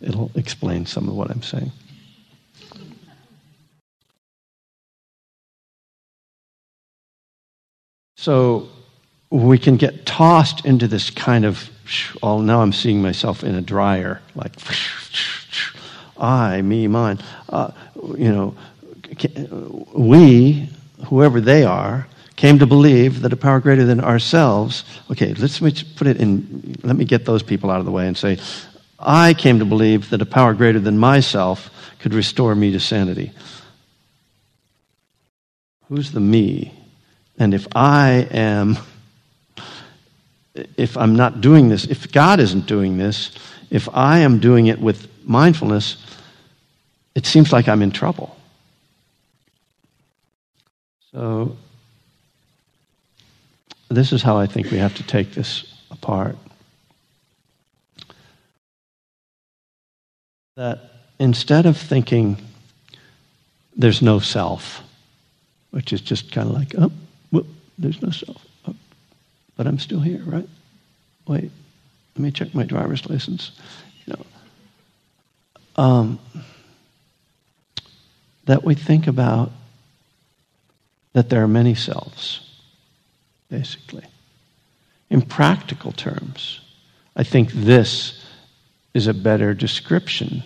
[0.00, 1.72] It'll explain some of what I'm saying.
[8.16, 8.68] So
[9.30, 11.70] we can get tossed into this kind of,
[12.22, 14.52] oh, now I'm seeing myself in a dryer, like,
[16.18, 17.18] I, me, mine.
[17.48, 17.72] Uh,
[18.16, 18.56] you know,
[19.92, 20.68] we,
[21.06, 22.06] whoever they are,
[22.36, 24.84] came to believe that a power greater than ourselves.
[25.10, 28.16] Okay, let's put it in, let me get those people out of the way and
[28.16, 28.38] say,
[28.98, 33.32] I came to believe that a power greater than myself could restore me to sanity.
[35.88, 36.72] Who's the me?
[37.38, 38.78] And if I am,
[40.76, 43.30] if I'm not doing this, if God isn't doing this,
[43.70, 45.96] if I am doing it with mindfulness,
[47.14, 48.36] it seems like I'm in trouble.
[51.12, 51.56] So,
[53.88, 56.36] this is how I think we have to take this apart.
[60.56, 60.80] That
[61.18, 62.38] instead of thinking
[63.76, 64.82] there's no self,
[65.70, 66.90] which is just kind of like, oh,
[67.30, 67.46] whoop,
[67.78, 68.74] there's no self, oh,
[69.56, 70.48] but I'm still here, right?
[71.26, 71.50] Wait,
[72.14, 73.52] let me check my driver's license.
[74.06, 76.18] You know, um,
[78.46, 79.52] that we think about
[81.12, 82.55] that there are many selves,
[83.48, 84.04] basically.
[85.10, 86.60] In practical terms,
[87.14, 88.24] I think this
[88.92, 90.42] is a better description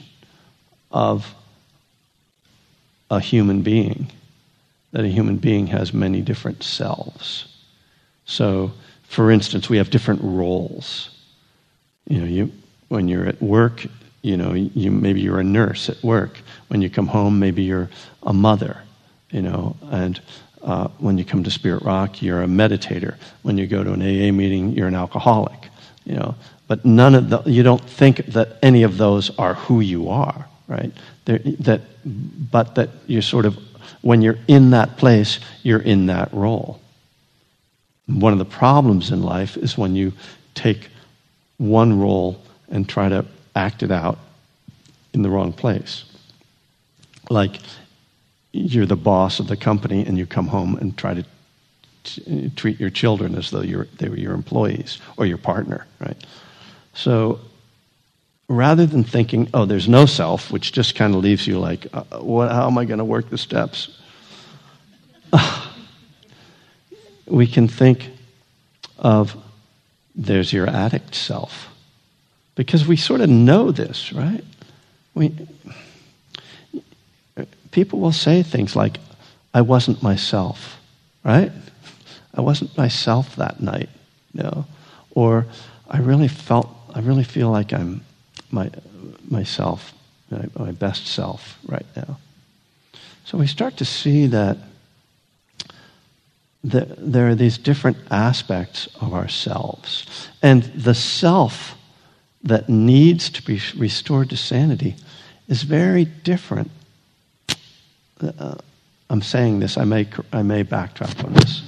[0.90, 1.34] of
[3.10, 4.10] a human being,
[4.92, 7.46] that a human being has many different selves.
[8.24, 8.72] So,
[9.04, 11.10] for instance, we have different roles.
[12.06, 12.52] You know, you,
[12.88, 13.86] when you're at work,
[14.22, 16.38] you know, you, maybe you're a nurse at work.
[16.68, 17.88] When you come home, maybe you're
[18.22, 18.82] a mother,
[19.30, 20.20] you know, and
[20.62, 23.16] uh, when you come to Spirit Rock, you're a meditator.
[23.42, 25.68] When you go to an AA meeting, you're an alcoholic,
[26.04, 26.34] you know.
[26.68, 30.46] But none of the, you don't think that any of those are who you are,
[30.68, 30.92] right?
[31.24, 33.58] They're, that, but that you're sort of,
[34.02, 36.80] when you're in that place, you're in that role.
[38.06, 40.12] One of the problems in life is when you
[40.54, 40.88] take
[41.58, 43.24] one role and try to
[43.54, 44.18] act it out
[45.12, 46.04] in the wrong place.
[47.28, 47.60] Like
[48.52, 51.24] you're the boss of the company and you come home and try to
[52.04, 56.16] t- treat your children as though they were your employees or your partner, right?
[56.94, 57.40] So
[58.48, 62.02] rather than thinking, oh, there's no self, which just kind of leaves you like, uh,
[62.18, 63.96] what, how am I going to work the steps?
[67.26, 68.10] we can think
[68.98, 69.36] of
[70.16, 71.68] there's your addict self
[72.56, 74.44] because we sort of know this, right?
[75.14, 75.34] We,
[77.70, 78.98] people will say things like,
[79.52, 80.80] I wasn't myself,
[81.24, 81.52] right?
[82.34, 83.88] I wasn't myself that night,
[84.32, 84.66] you know?
[85.12, 85.46] Or
[85.88, 88.02] I really felt, I really feel like I'm
[88.50, 88.70] my,
[89.28, 89.92] myself,
[90.30, 92.18] my, my best self right now.
[93.24, 94.58] So we start to see that
[96.62, 100.28] the, there are these different aspects of ourselves.
[100.42, 101.74] And the self
[102.42, 104.96] that needs to be restored to sanity
[105.48, 106.70] is very different.
[108.22, 108.54] Uh,
[109.08, 111.62] I'm saying this, I may, I may backtrack on this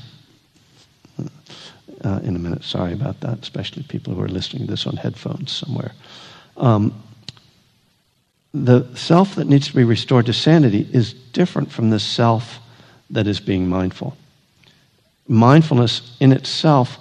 [2.05, 2.63] uh, in a minute.
[2.65, 5.93] Sorry about that, especially people who are listening to this on headphones somewhere.
[6.57, 7.03] Um,
[8.55, 12.59] the self that needs to be restored to sanity is different from the self
[13.11, 14.17] that is being mindful.
[15.27, 16.99] Mindfulness in itself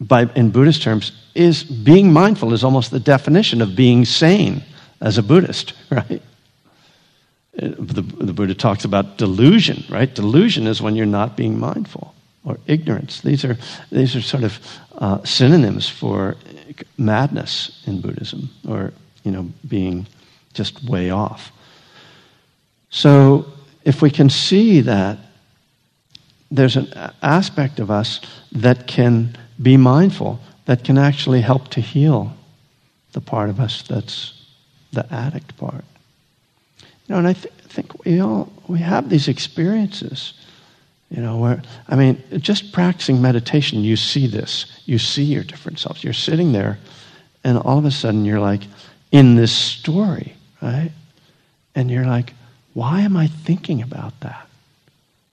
[0.00, 4.62] by, in Buddhist terms, is being mindful is almost the definition of being sane
[5.00, 6.22] as a Buddhist, right?
[7.56, 10.12] The, the Buddha talks about delusion, right?
[10.12, 12.14] Delusion is when you're not being mindful,
[12.44, 13.20] or ignorance.
[13.20, 13.56] These are,
[13.92, 14.58] these are sort of
[14.98, 16.36] uh, synonyms for
[16.98, 20.06] madness in Buddhism, or, you know, being
[20.52, 21.52] just way off.
[22.90, 23.46] So
[23.84, 25.18] if we can see that
[26.50, 28.20] there's an aspect of us
[28.52, 32.32] that can be mindful that can actually help to heal
[33.12, 34.32] the part of us that's
[34.92, 35.84] the addict part.
[37.06, 40.34] You know, and I th- think we all we have these experiences.
[41.10, 44.80] You know, where, I mean, just practicing meditation, you see this.
[44.84, 46.02] You see your different selves.
[46.02, 46.78] You're sitting there,
[47.44, 48.62] and all of a sudden you're like
[49.12, 50.90] in this story, right?
[51.74, 52.32] And you're like,
[52.72, 54.48] why am I thinking about that?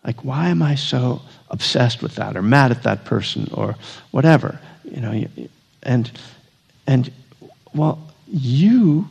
[0.05, 3.75] Like, why am I so obsessed with that or mad at that person or
[4.11, 4.59] whatever?
[4.83, 5.25] You know,
[5.83, 6.11] and,
[6.85, 7.11] and
[7.73, 9.07] well, you,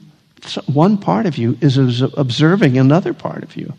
[0.67, 3.73] one part of you is observing another part of you.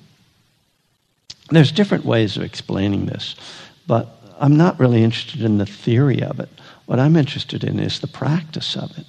[1.50, 3.36] There's different ways of explaining this,
[3.88, 4.08] but
[4.40, 6.50] I'm not really interested in the theory of it.
[6.86, 9.06] What I'm interested in is the practice of it,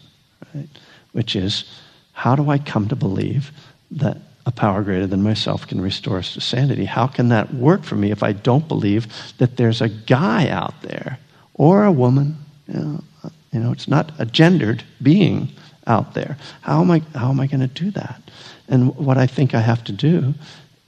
[0.55, 0.69] right?
[1.13, 1.65] Which is,
[2.13, 3.53] how do I come to believe
[3.93, 6.85] that a power greater than myself can restore us to sanity?
[6.85, 9.07] How can that work for me if I don't believe
[9.39, 11.19] that there's a guy out there
[11.55, 12.37] or a woman?
[12.67, 13.05] You know,
[13.53, 15.49] you know it's not a gendered being
[15.87, 16.37] out there.
[16.61, 18.23] How am I, how am I going to do that?
[18.69, 20.35] And what I think I have to do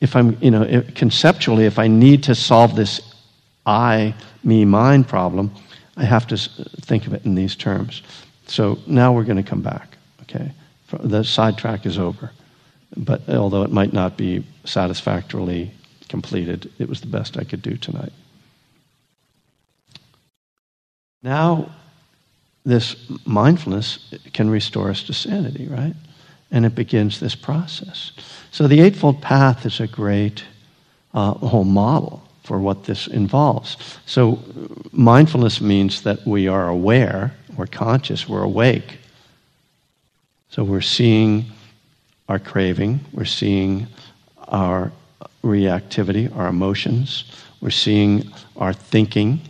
[0.00, 3.00] if I'm, you know, conceptually, if I need to solve this
[3.64, 5.50] I, me, mine problem,
[5.96, 8.02] I have to think of it in these terms.
[8.46, 10.52] So now we're going to come back, okay?
[11.00, 12.30] The sidetrack is over.
[12.96, 15.72] But although it might not be satisfactorily
[16.08, 18.12] completed, it was the best I could do tonight.
[21.22, 21.70] Now,
[22.64, 22.96] this
[23.26, 25.94] mindfulness can restore us to sanity, right?
[26.50, 28.12] And it begins this process.
[28.50, 30.44] So the Eightfold Path is a great
[31.12, 33.76] uh, whole model for what this involves.
[34.06, 34.42] So
[34.92, 38.98] mindfulness means that we are aware, we're conscious, we're awake.
[40.50, 41.46] So we're seeing
[42.28, 43.86] our craving, we're seeing
[44.48, 44.92] our
[45.42, 47.24] reactivity, our emotions,
[47.60, 49.40] we're seeing our thinking,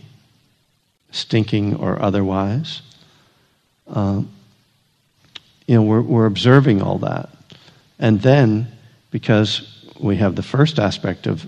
[1.11, 2.81] stinking or otherwise.
[3.87, 4.31] Um,
[5.67, 7.29] you know, we're, we're observing all that.
[7.99, 8.67] And then
[9.11, 11.45] because we have the first aspect of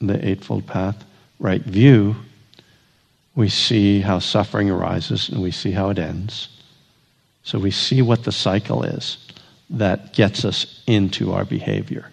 [0.00, 1.04] the Eightfold Path,
[1.38, 2.16] right view,
[3.34, 6.48] we see how suffering arises and we see how it ends.
[7.42, 9.18] So we see what the cycle is
[9.70, 12.10] that gets us into our behavior,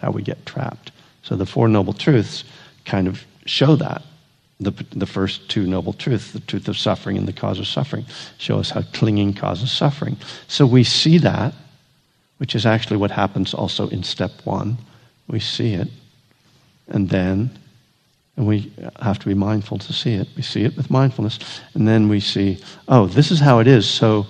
[0.00, 0.90] how we get trapped.
[1.22, 2.44] So the Four Noble Truths
[2.84, 4.02] kind of show that.
[4.62, 8.06] The, the first two noble truths, the truth of suffering and the cause of suffering,
[8.38, 10.16] show us how clinging causes suffering.
[10.48, 11.54] So we see that
[12.42, 14.76] which is actually what happens also in step one.
[15.28, 15.86] We see it,
[16.88, 17.56] and then,
[18.36, 20.26] and we have to be mindful to see it.
[20.34, 21.38] We see it with mindfulness,
[21.74, 22.58] and then we see,
[22.88, 24.26] oh, this is how it is, so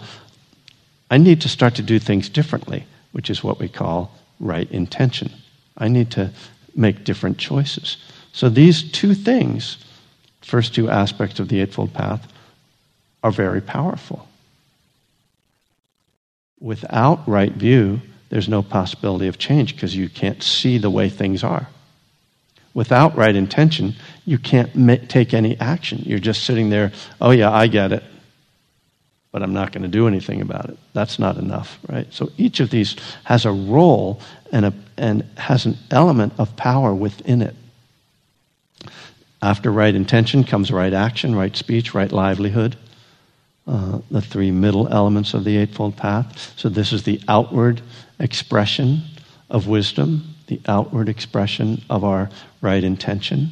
[1.11, 5.33] I need to start to do things differently, which is what we call right intention.
[5.79, 6.33] I need to
[6.77, 7.97] make different choices.
[8.35, 9.79] So these two things,
[10.43, 12.27] first two aspects of the Eightfold Path,
[13.23, 14.29] are very powerful.
[16.61, 21.45] Without right view, there's no possibility of change because you can't see the way things
[21.45, 21.69] are.
[22.75, 23.95] Without right intention,
[24.25, 25.99] you can't ma- take any action.
[26.07, 28.03] You're just sitting there, oh, yeah, I get it,
[29.31, 30.79] but I'm not going to do anything about it.
[30.95, 32.07] That's not enough, right?
[32.13, 34.21] So each of these has a role
[34.51, 37.55] and, a, and has an element of power within it.
[39.43, 42.77] After right intention comes right action, right speech, right livelihood.
[43.67, 46.53] Uh, the three middle elements of the Eightfold Path.
[46.57, 47.81] So, this is the outward
[48.19, 49.03] expression
[49.51, 52.29] of wisdom, the outward expression of our
[52.61, 53.51] right intention.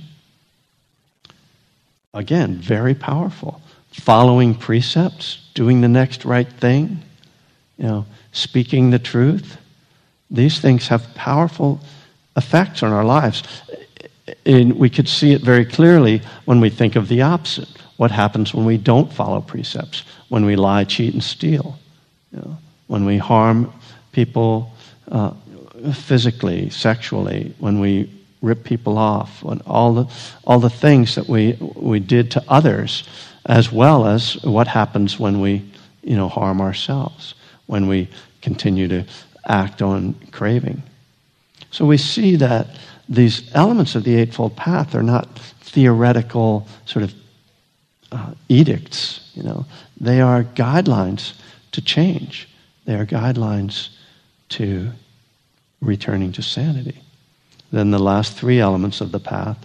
[2.12, 3.60] Again, very powerful.
[3.92, 6.98] Following precepts, doing the next right thing,
[7.78, 9.58] you know, speaking the truth.
[10.28, 11.80] These things have powerful
[12.36, 13.44] effects on our lives.
[14.46, 17.68] And we could see it very clearly when we think of the opposite.
[17.96, 21.78] What happens when we don't follow precepts, when we lie, cheat, and steal,
[22.32, 23.72] you know, when we harm
[24.12, 24.72] people
[25.10, 25.32] uh,
[25.92, 28.10] physically, sexually, when we
[28.42, 30.06] rip people off, when all the,
[30.44, 33.08] all the things that we, we did to others,
[33.46, 35.62] as well as what happens when we
[36.02, 37.34] you know, harm ourselves,
[37.66, 38.08] when we
[38.42, 39.04] continue to
[39.46, 40.82] act on craving.
[41.70, 42.66] So we see that
[43.10, 47.14] these elements of the Eightfold Path are not theoretical sort of
[48.12, 49.66] uh, edicts, you know.
[50.00, 51.34] They are guidelines
[51.72, 52.48] to change.
[52.84, 53.88] They are guidelines
[54.50, 54.92] to
[55.80, 57.02] returning to sanity.
[57.72, 59.58] Then the last three elements of the path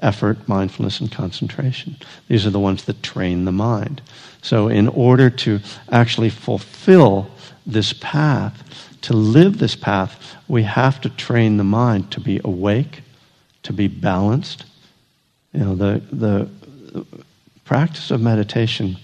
[0.00, 1.96] effort, mindfulness, and concentration.
[2.28, 4.00] These are the ones that train the mind.
[4.42, 5.58] So, in order to
[5.90, 7.28] actually fulfill
[7.66, 8.62] this path,
[9.08, 13.00] to live this path, we have to train the mind to be awake,
[13.62, 14.66] to be balanced.
[15.54, 17.06] You know, the, the
[17.64, 18.98] practice of meditation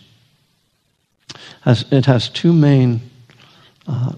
[1.62, 3.00] has, it has two main
[3.86, 4.12] uh,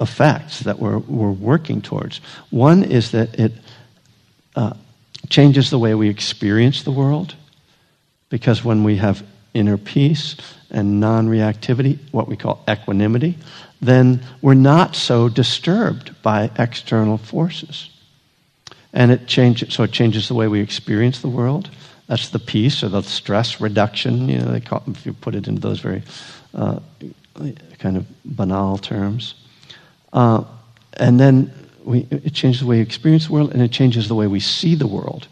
[0.00, 2.22] effects that we're, we're working towards.
[2.48, 3.52] One is that it
[4.54, 4.72] uh,
[5.28, 7.34] changes the way we experience the world,
[8.30, 9.22] because when we have
[9.52, 10.36] inner peace
[10.70, 13.36] and non reactivity, what we call equanimity,
[13.80, 17.90] then we're not so disturbed by external forces.
[18.92, 21.70] And it changes, so it changes the way we experience the world.
[22.06, 24.28] That's the peace or the stress reduction.
[24.28, 26.02] You know, they call, if you put it into those very
[26.54, 26.80] uh,
[27.78, 29.34] kind of banal terms.
[30.12, 30.44] Uh,
[30.94, 31.52] and then
[31.84, 34.40] we, it changes the way we experience the world, and it changes the way we
[34.40, 35.28] see the world,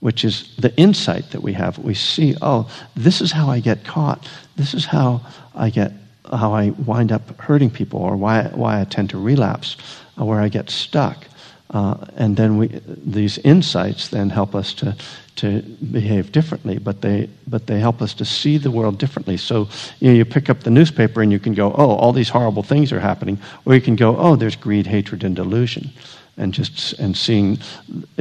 [0.00, 1.78] which is the insight that we have.
[1.78, 4.28] We see, oh, this is how I get caught.
[4.56, 5.22] This is how
[5.54, 5.92] I get
[6.32, 9.76] how I wind up hurting people, or why why I tend to relapse,
[10.16, 11.28] or where I get stuck.
[11.70, 14.96] Uh, and then we, these insights then help us to,
[15.36, 15.60] to
[15.92, 19.36] behave differently, but they, but they help us to see the world differently.
[19.36, 19.68] So
[20.00, 22.62] you, know, you pick up the newspaper and you can go, oh, all these horrible
[22.62, 23.38] things are happening.
[23.66, 25.90] Or you can go, oh, there's greed, hatred, and delusion.
[26.38, 27.58] And just and seeing,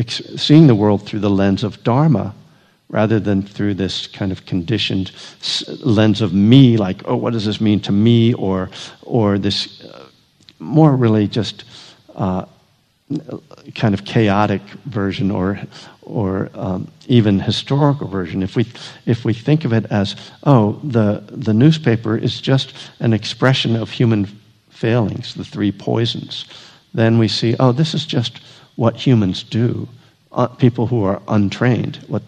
[0.08, 2.36] seeing the world through the lens of Dharma
[2.90, 5.12] rather than through this kind of conditioned
[5.84, 8.34] lens of me, like, oh, what does this mean to me?
[8.34, 8.70] Or,
[9.04, 10.08] or this uh,
[10.60, 11.64] more really just.
[12.16, 12.46] Uh,
[13.76, 15.60] kind of chaotic version or,
[16.02, 18.44] or um, even historical version.
[18.44, 18.66] If we,
[19.06, 23.92] if we think of it as, oh, the, the newspaper is just an expression of
[23.92, 24.28] human
[24.70, 26.46] failings, the three poisons,
[26.94, 28.42] then we see, oh, this is just
[28.76, 29.88] what humans do.
[30.38, 32.22] Uh, people who are untrained, what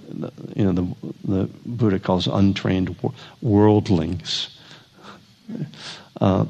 [0.56, 0.96] you know, the,
[1.26, 2.96] the Buddha calls untrained
[3.44, 4.58] worldlings.
[6.20, 6.46] Uh,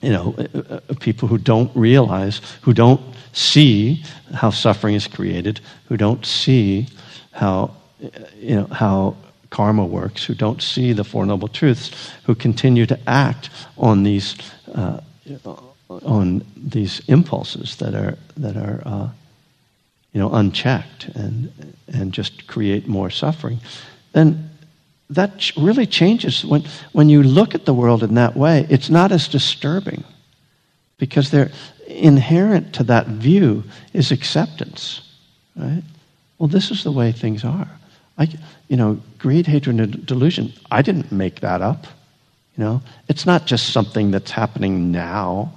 [0.00, 3.00] you know, uh, uh, people who don't realize, who don't
[3.32, 6.86] see how suffering is created, who don't see
[7.32, 7.74] how,
[8.36, 9.16] you know, how
[9.50, 11.90] karma works, who don't see the Four Noble Truths,
[12.22, 14.36] who continue to act on these,
[14.76, 15.00] uh,
[15.88, 19.08] on these impulses that are, that are uh,
[20.12, 21.52] you know, unchecked and,
[21.92, 23.58] and just create more suffering,
[24.12, 24.50] then
[25.10, 26.44] that really changes.
[26.44, 30.04] When, when you look at the world in that way, it's not as disturbing
[30.98, 31.50] because they're
[31.86, 35.02] inherent to that view is acceptance,
[35.56, 35.82] right?
[36.38, 37.68] Well, this is the way things are.
[38.18, 38.28] I,
[38.68, 40.52] you know, greed, hatred, and delusion.
[40.70, 41.86] I didn't make that up.
[42.56, 45.52] You know, it's not just something that's happening now.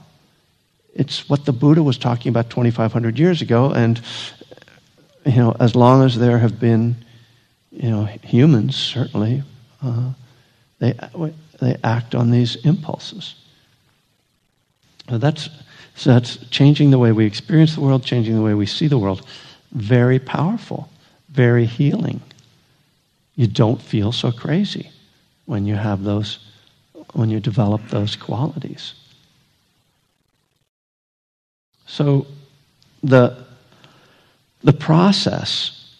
[0.93, 4.01] It's what the Buddha was talking about 2,500 years ago, and
[5.25, 6.95] you know, as long as there have been
[7.75, 9.43] you know, humans certainly,
[9.83, 10.11] uh,
[10.79, 10.93] they,
[11.59, 13.35] they act on these impulses.
[15.09, 15.49] So that's,
[15.95, 18.97] so that's changing the way we experience the world, changing the way we see the
[18.97, 19.25] world.
[19.71, 20.89] Very powerful,
[21.29, 22.21] very healing.
[23.35, 24.89] You don't feel so crazy
[25.45, 26.39] when you have those,
[27.13, 28.93] when you develop those qualities.
[31.87, 32.25] So
[33.03, 33.45] the,
[34.65, 35.93] the process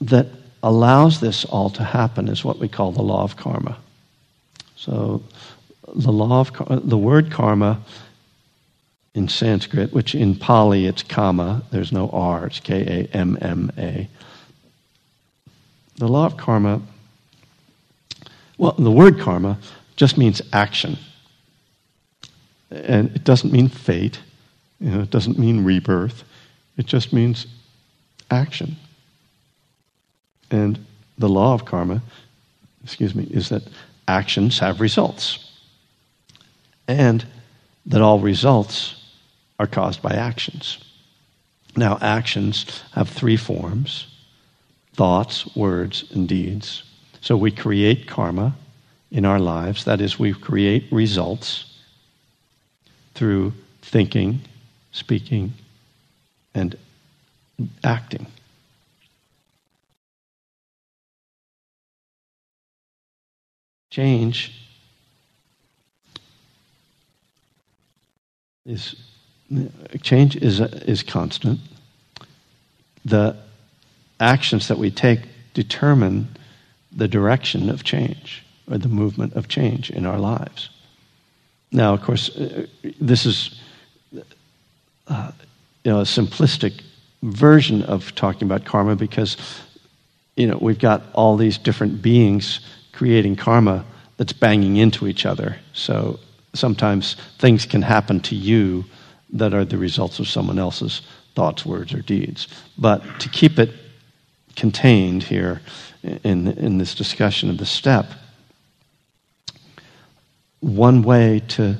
[0.00, 0.28] that
[0.62, 3.76] allows this all to happen is what we call the law of karma.
[4.76, 5.22] So,
[5.94, 7.80] the law of the word karma
[9.14, 13.72] in Sanskrit, which in Pali it's kamma, there's no R, it's K A M M
[13.76, 14.08] A.
[15.96, 16.80] The law of karma,
[18.56, 19.58] well, the word karma
[19.96, 20.96] just means action.
[22.70, 24.20] And it doesn't mean fate,
[24.80, 26.22] you know, it doesn't mean rebirth,
[26.76, 27.46] it just means
[28.32, 28.76] action.
[30.50, 30.84] And
[31.18, 32.02] the law of karma,
[32.82, 33.62] excuse me, is that
[34.08, 35.50] actions have results.
[36.88, 37.24] And
[37.86, 38.96] that all results
[39.58, 40.78] are caused by actions.
[41.76, 44.06] Now, actions have three forms
[44.94, 46.82] thoughts, words, and deeds.
[47.22, 48.54] So we create karma
[49.10, 49.86] in our lives.
[49.86, 51.80] That is, we create results
[53.14, 54.40] through thinking,
[54.92, 55.54] speaking,
[56.54, 56.76] and
[57.84, 58.26] acting.
[63.90, 64.52] Change
[68.64, 68.96] is
[70.02, 71.60] change is is constant.
[73.04, 73.36] The
[74.20, 75.20] actions that we take
[75.54, 76.28] determine
[76.96, 80.70] the direction of change or the movement of change in our lives.
[81.72, 82.66] Now, of course, uh,
[83.00, 83.60] this is
[85.08, 85.32] uh,
[85.84, 86.82] you know a simplistic
[87.22, 89.36] version of talking about karma because
[90.36, 92.60] you know we've got all these different beings
[92.92, 93.84] creating karma
[94.16, 95.56] that's banging into each other.
[95.72, 96.20] So
[96.54, 98.84] sometimes things can happen to you
[99.32, 101.02] that are the results of someone else's
[101.34, 102.48] thoughts, words, or deeds.
[102.76, 103.70] But to keep it
[104.54, 105.62] contained here
[106.02, 108.06] in, in this discussion of the step,
[110.60, 111.78] one way to,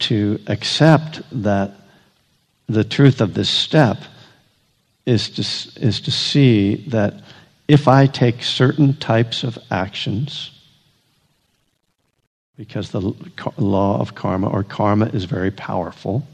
[0.00, 1.72] to accept that
[2.68, 3.98] the truth of this step
[5.06, 7.14] is to, is to see that
[7.68, 10.50] if I take certain types of actions,
[12.56, 13.00] because the
[13.56, 16.26] law of kamma or karma is very powerful,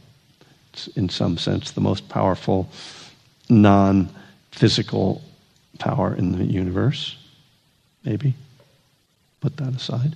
[0.72, 2.68] it's in some sense the most powerful
[3.48, 4.08] non
[4.52, 5.22] physical
[5.78, 7.16] power in the universe,
[8.04, 8.34] maybe.
[9.40, 10.14] Put that aside.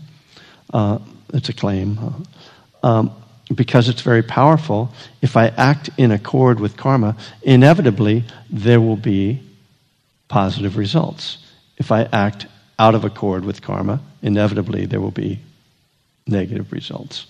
[0.72, 0.98] Uh,
[1.32, 1.98] it's a claim.
[2.82, 8.80] Uh, um, because it's very powerful, if I act in accord with karma, inevitably there
[8.80, 9.42] will be
[10.28, 11.38] positive results.
[11.76, 12.46] If I act
[12.78, 15.40] out of accord with karma, inevitably there will be
[16.26, 17.26] negative results.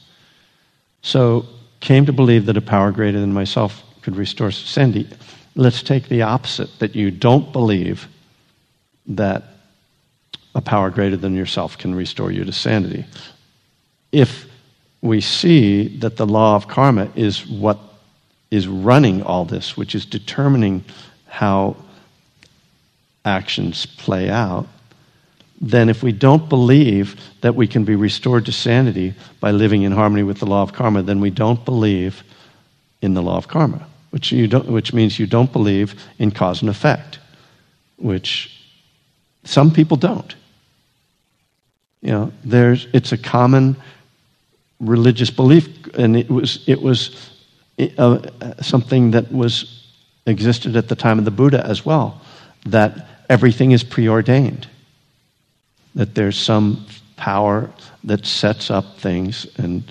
[1.02, 1.46] So,
[1.80, 5.06] came to believe that a power greater than myself could restore sanity.
[5.54, 8.08] Let's take the opposite that you don't believe
[9.06, 9.44] that
[10.54, 13.04] a power greater than yourself can restore you to sanity.
[14.12, 14.46] If
[15.04, 17.78] we see that the law of karma is what
[18.50, 20.82] is running all this, which is determining
[21.26, 21.76] how
[23.22, 24.66] actions play out,
[25.60, 29.92] then if we don't believe that we can be restored to sanity by living in
[29.92, 32.24] harmony with the law of karma, then we don't believe
[33.02, 36.62] in the law of karma, which, you don't, which means you don't believe in cause
[36.62, 37.18] and effect,
[37.98, 38.58] which
[39.44, 40.34] some people don't.
[42.00, 43.76] You know, there's, it's a common
[44.80, 47.30] religious belief, and it was, it was
[47.98, 48.18] uh,
[48.60, 49.86] something that was
[50.26, 52.20] existed at the time of the Buddha as well,
[52.66, 54.68] that everything is preordained,
[55.94, 56.86] that there's some
[57.16, 57.70] power
[58.04, 59.82] that sets up things, and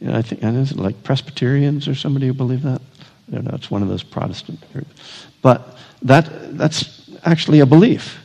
[0.00, 2.80] you know, I think, and is it like Presbyterians or somebody who believe that?
[3.30, 3.54] I don't know.
[3.54, 8.18] It's one of those Protestant groups, but that that's actually a belief.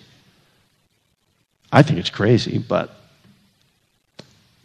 [1.72, 2.96] I think it's crazy, but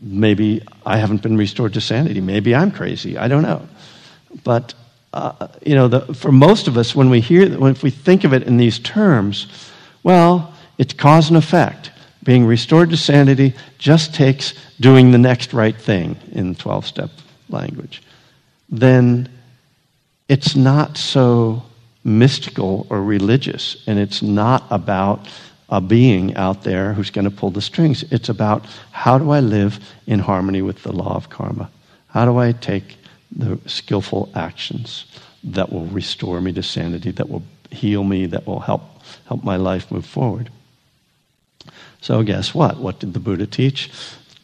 [0.00, 2.20] maybe I haven't been restored to sanity.
[2.20, 3.18] Maybe I'm crazy.
[3.18, 3.68] I don't know.
[4.44, 4.74] But,
[5.12, 8.24] uh, you know, the, for most of us, when we hear, when, if we think
[8.24, 9.46] of it in these terms,
[10.02, 11.90] well, it's cause and effect.
[12.22, 17.10] Being restored to sanity just takes doing the next right thing in 12 step
[17.48, 18.02] language.
[18.68, 19.28] Then
[20.28, 21.62] it's not so
[22.04, 25.26] mystical or religious, and it's not about
[25.68, 28.02] a being out there who's going to pull the strings.
[28.10, 31.70] It's about how do I live in harmony with the law of karma?
[32.08, 32.96] How do I take
[33.30, 35.04] the skillful actions
[35.44, 38.82] that will restore me to sanity, that will heal me, that will help
[39.26, 40.50] help my life move forward?
[42.00, 42.78] So guess what?
[42.78, 43.90] What did the Buddha teach?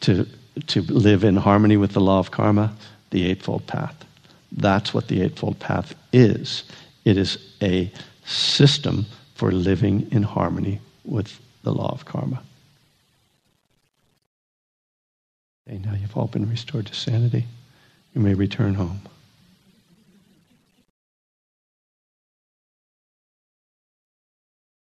[0.01, 0.27] To
[0.67, 2.73] to live in harmony with the law of karma,
[3.09, 4.05] the eightfold path.
[4.51, 6.63] That's what the eightfold path is.
[7.03, 7.91] It is a
[8.25, 12.41] system for living in harmony with the law of karma.
[15.67, 17.45] Okay, now you've all been restored to sanity.
[18.13, 19.01] You may return home.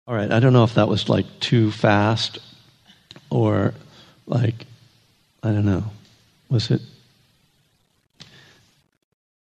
[0.06, 2.38] All right, I don't know if that was like too fast
[3.30, 3.74] or
[4.26, 4.66] like,
[5.42, 5.84] I don't know.
[6.48, 6.80] Was it?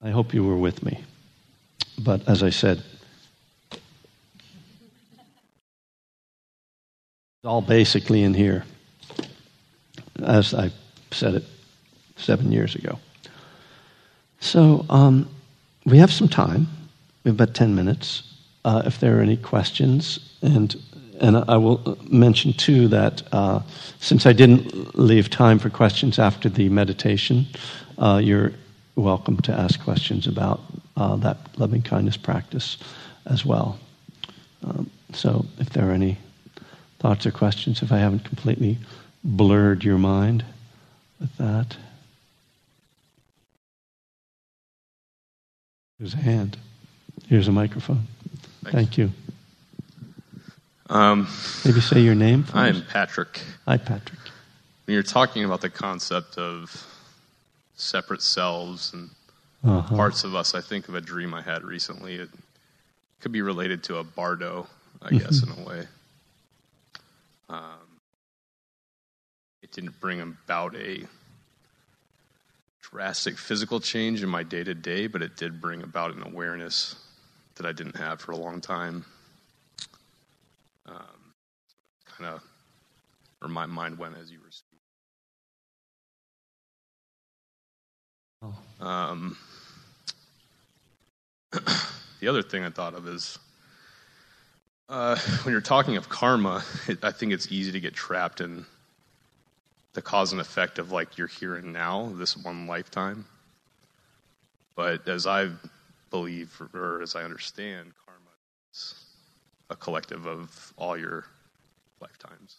[0.00, 1.02] I hope you were with me.
[1.98, 2.82] But as I said,
[7.44, 8.64] all basically in here,
[10.22, 10.70] as I
[11.10, 11.44] said it
[12.16, 12.98] seven years ago.
[14.40, 15.28] So um,
[15.84, 16.66] we have some time.
[17.22, 18.22] We have about 10 minutes.
[18.64, 20.74] Uh, if there are any questions, and
[21.20, 23.60] and I will mention too that uh,
[24.00, 27.46] since I didn't leave time for questions after the meditation,
[27.98, 28.52] uh, you're
[28.96, 30.60] welcome to ask questions about
[30.96, 32.78] uh, that loving kindness practice
[33.26, 33.78] as well.
[34.64, 36.18] Um, so if there are any
[37.04, 38.78] thoughts or questions if I haven't completely
[39.22, 40.42] blurred your mind
[41.20, 41.76] with that.
[45.98, 46.56] Here's a hand.
[47.28, 48.06] Here's a microphone.
[48.62, 48.72] Thanks.
[48.72, 49.10] Thank you.
[50.88, 51.28] Um,
[51.66, 52.46] Maybe say your name.
[52.54, 53.38] I'm Patrick.
[53.68, 54.20] Hi, Patrick.
[54.86, 56.86] When you're talking about the concept of
[57.76, 59.10] separate selves and
[59.62, 59.94] uh-huh.
[59.94, 62.14] parts of us, I think of a dream I had recently.
[62.14, 62.30] It
[63.20, 64.66] could be related to a bardo,
[65.02, 65.86] I guess, in a way.
[67.48, 68.00] Um,
[69.62, 71.04] it didn't bring about a
[72.80, 76.96] drastic physical change in my day to day, but it did bring about an awareness
[77.56, 79.04] that I didn't have for a long time.
[80.86, 81.34] Um,
[82.04, 82.42] kind of,
[83.40, 84.74] or my mind went as you were speaking.
[88.80, 88.86] Oh.
[88.86, 89.36] Um,
[92.20, 93.38] the other thing I thought of is
[94.94, 98.64] uh, when you're talking of karma, it, I think it's easy to get trapped in
[99.92, 103.24] the cause and effect of like you're here and now, this one lifetime.
[104.76, 105.50] But as I
[106.10, 108.30] believe, or as I understand, karma
[108.72, 108.94] is
[109.70, 111.24] a collective of all your
[112.00, 112.56] lifetimes.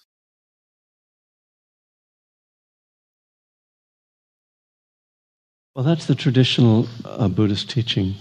[5.74, 8.16] Well, that's the traditional uh, Buddhist teaching.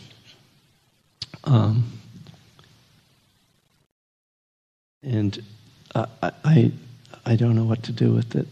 [1.45, 1.85] Um,
[5.05, 5.43] and
[5.95, 6.73] I, I,
[7.25, 8.47] I don't know what to do with it,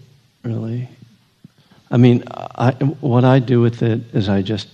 [0.44, 0.88] really.
[1.90, 4.68] I mean, I, what I do with it is I just,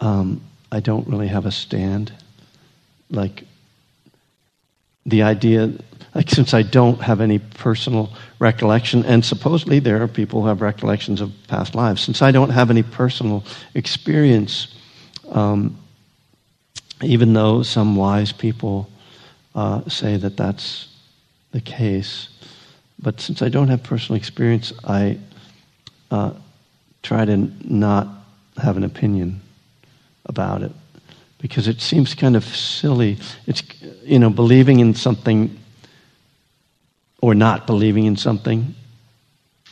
[0.00, 2.12] um, I don't really have a stand.
[3.10, 3.44] Like,
[5.06, 5.72] the idea,
[6.14, 10.60] like, since I don't have any personal recollection, and supposedly there are people who have
[10.60, 13.44] recollections of past lives, since I don't have any personal
[13.74, 14.74] experience,
[15.30, 15.78] um,
[17.02, 18.88] even though some wise people
[19.54, 20.88] uh, say that that's
[21.52, 22.28] the case.
[23.00, 25.18] But since I don't have personal experience, I
[26.10, 26.32] uh,
[27.02, 28.08] try to not
[28.56, 29.40] have an opinion
[30.26, 30.72] about it
[31.38, 33.18] because it seems kind of silly.
[33.46, 33.62] It's,
[34.02, 35.58] you know, believing in something
[37.20, 38.74] or not believing in something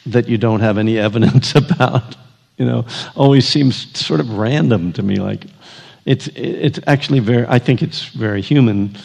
[0.07, 2.17] that you don't have any evidence about,
[2.57, 2.85] you know,
[3.15, 5.17] always seems sort of random to me.
[5.17, 5.45] Like,
[6.05, 8.97] it's, it's actually very, I think it's very human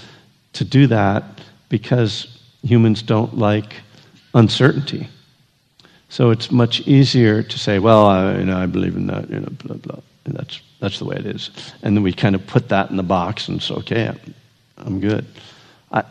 [0.55, 1.23] to do that
[1.69, 3.75] because humans don't like
[4.33, 5.07] uncertainty.
[6.09, 9.39] So it's much easier to say, well, I, you know, I believe in that, you
[9.39, 9.99] know, blah, blah.
[10.25, 11.49] And that's, that's the way it is.
[11.83, 14.33] And then we kind of put that in the box and it's okay, I'm,
[14.77, 15.25] I'm good.
[15.91, 16.03] I,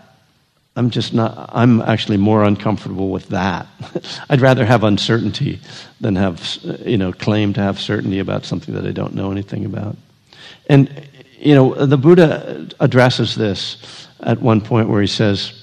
[0.77, 3.67] I'm just not, I'm actually more uncomfortable with that.
[4.29, 5.61] I'd rather have uncertainty
[6.01, 9.65] than have, you know, claim to have certainty about something that I don't know anything
[9.65, 9.97] about.
[10.69, 11.09] And,
[11.39, 15.61] you know, the Buddha addresses this at one point where he says,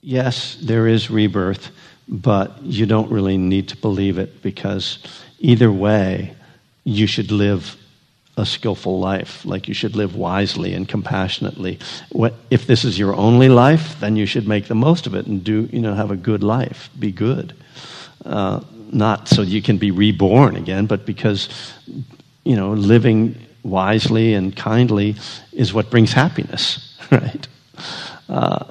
[0.00, 1.70] Yes, there is rebirth,
[2.08, 4.98] but you don't really need to believe it because
[5.38, 6.34] either way,
[6.84, 7.76] you should live
[8.36, 9.44] a skillful life.
[9.44, 11.78] Like you should live wisely and compassionately.
[12.50, 15.42] If this is your only life, then you should make the most of it and
[15.42, 16.90] do, you know, have a good life.
[16.98, 17.54] Be good.
[18.24, 18.60] Uh,
[18.90, 21.48] not so you can be reborn again, but because,
[22.44, 25.16] you know, living wisely and kindly
[25.52, 27.48] is what brings happiness, right?
[28.28, 28.66] Uh,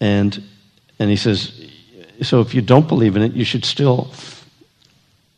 [0.00, 0.42] and
[0.98, 1.68] and he says,
[2.22, 4.12] so if you don't believe in it, you should still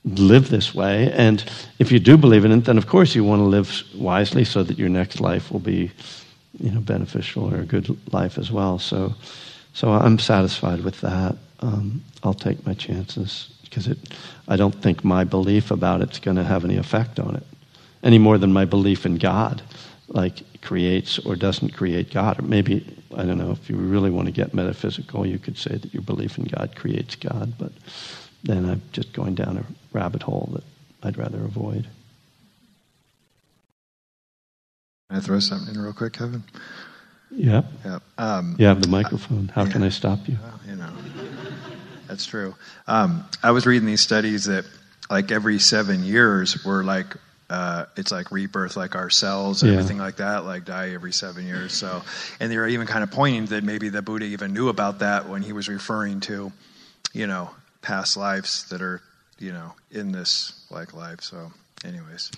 [0.04, 1.10] live this way.
[1.12, 1.42] And
[1.78, 4.62] if you do believe in it, then of course you want to live wisely so
[4.62, 5.90] that your next life will be,
[6.60, 8.78] you know, beneficial or a good life as well.
[8.78, 9.14] So,
[9.72, 11.36] so I'm satisfied with that.
[11.60, 13.98] Um, I'll take my chances because it,
[14.46, 17.46] I don't think my belief about it's going to have any effect on it
[18.06, 19.62] any more than my belief in God,
[20.06, 22.38] like creates or doesn't create God.
[22.38, 25.76] Or maybe, I don't know, if you really want to get metaphysical, you could say
[25.76, 27.72] that your belief in God creates God, but
[28.44, 30.62] then I'm just going down a rabbit hole that
[31.02, 31.88] I'd rather avoid.
[35.10, 36.44] Can I throw something in real quick, Kevin?
[37.32, 37.62] Yeah.
[37.84, 37.98] Yeah.
[38.18, 39.48] Um, you have the microphone.
[39.48, 39.72] How yeah.
[39.72, 40.38] can I stop you?
[40.40, 40.92] Well, you know,
[42.06, 42.54] that's true.
[42.86, 44.64] Um, I was reading these studies that,
[45.10, 47.16] like, every seven years, we're like
[47.48, 49.78] uh, it's like rebirth, like our cells and yeah.
[49.78, 51.72] everything like that, like die every seven years.
[51.72, 52.02] So,
[52.40, 55.28] and they were even kind of pointing that maybe the Buddha even knew about that
[55.28, 56.52] when he was referring to,
[57.12, 57.50] you know,
[57.82, 59.00] past lives that are,
[59.38, 61.20] you know, in this like life.
[61.20, 61.52] So,
[61.84, 62.32] anyways.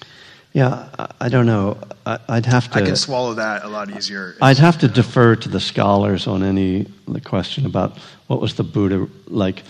[0.52, 0.88] Yeah,
[1.20, 1.78] I don't know.
[2.06, 2.78] I'd have to.
[2.78, 4.34] I can swallow that a lot easier.
[4.40, 7.98] I'd have to defer to the scholars on any the question about
[8.28, 9.62] what was the Buddha like.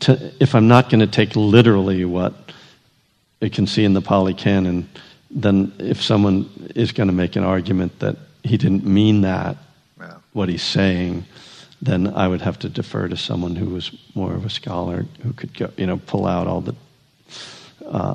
[0.00, 2.41] To, if I'm not going to take literally what
[3.42, 4.88] it can see in the Pali Canon,
[5.30, 9.56] then if someone is going to make an argument that he didn't mean that,
[9.98, 10.14] yeah.
[10.32, 11.24] what he's saying,
[11.82, 15.32] then I would have to defer to someone who was more of a scholar who
[15.32, 16.74] could go, you know, pull out all the
[17.84, 18.14] uh,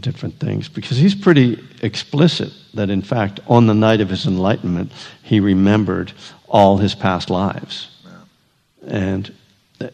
[0.00, 0.68] different things.
[0.68, 4.90] Because he's pretty explicit that, in fact, on the night of his enlightenment,
[5.22, 6.12] he remembered
[6.48, 7.88] all his past lives.
[8.04, 8.88] Yeah.
[8.88, 9.34] And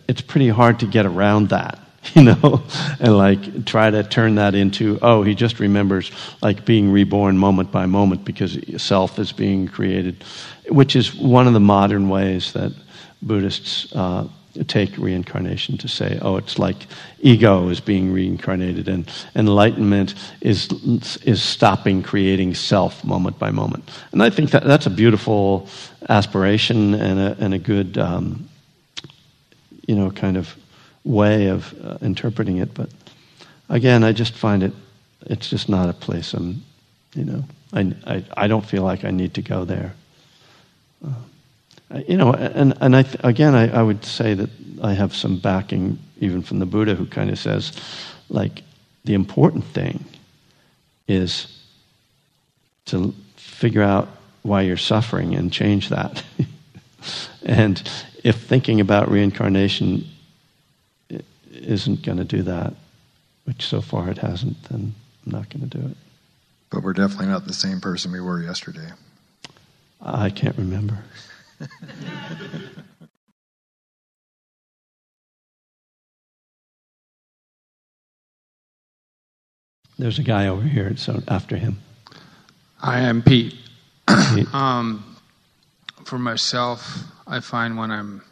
[0.08, 1.78] it's pretty hard to get around that.
[2.14, 2.62] you know,
[2.98, 6.10] and like try to turn that into, oh, he just remembers
[6.42, 10.24] like being reborn moment by moment because self is being created,
[10.68, 12.72] which is one of the modern ways that
[13.22, 14.26] Buddhists uh,
[14.66, 16.86] take reincarnation to say, oh, it's like
[17.20, 19.06] ego is being reincarnated, and
[19.36, 20.70] enlightenment is
[21.22, 23.88] is stopping creating self moment by moment.
[24.12, 25.68] And I think that that's a beautiful
[26.08, 28.48] aspiration and a and a good, um,
[29.86, 30.56] you know, kind of
[31.04, 32.74] way of uh, interpreting it.
[32.74, 32.90] But
[33.68, 34.72] again, I just find it,
[35.22, 36.62] it's just not a place I'm,
[37.14, 39.94] you know, I, I, I don't feel like I need to go there.
[41.04, 41.12] Uh,
[42.06, 44.50] you know, and, and I th- again, I, I would say that
[44.82, 47.72] I have some backing even from the Buddha who kind of says,
[48.28, 48.62] like,
[49.04, 50.04] the important thing
[51.08, 51.58] is
[52.86, 54.08] to figure out
[54.42, 56.22] why you're suffering and change that.
[57.44, 57.82] and
[58.22, 60.06] if thinking about reincarnation
[61.60, 62.74] isn't going to do that,
[63.44, 64.94] which so far it hasn't, then
[65.26, 65.96] I'm not going to do it.
[66.70, 68.90] But we're definitely not the same person we were yesterday.
[70.00, 70.98] I can't remember.
[79.98, 81.78] There's a guy over here, so after him.
[82.80, 83.54] I am Pete.
[84.34, 84.54] Pete.
[84.54, 85.04] um,
[86.04, 88.22] for myself, I find when I'm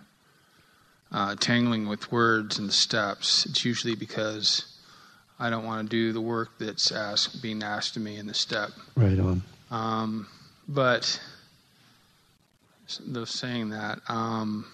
[1.13, 4.79] uh, tangling with words and steps, it's usually because
[5.39, 8.35] I don't want to do the work that's asked, being asked of me in the
[8.35, 8.71] step.
[8.97, 9.43] Right on.
[9.71, 10.27] Um,
[10.69, 11.21] but
[13.07, 14.67] though saying that, um,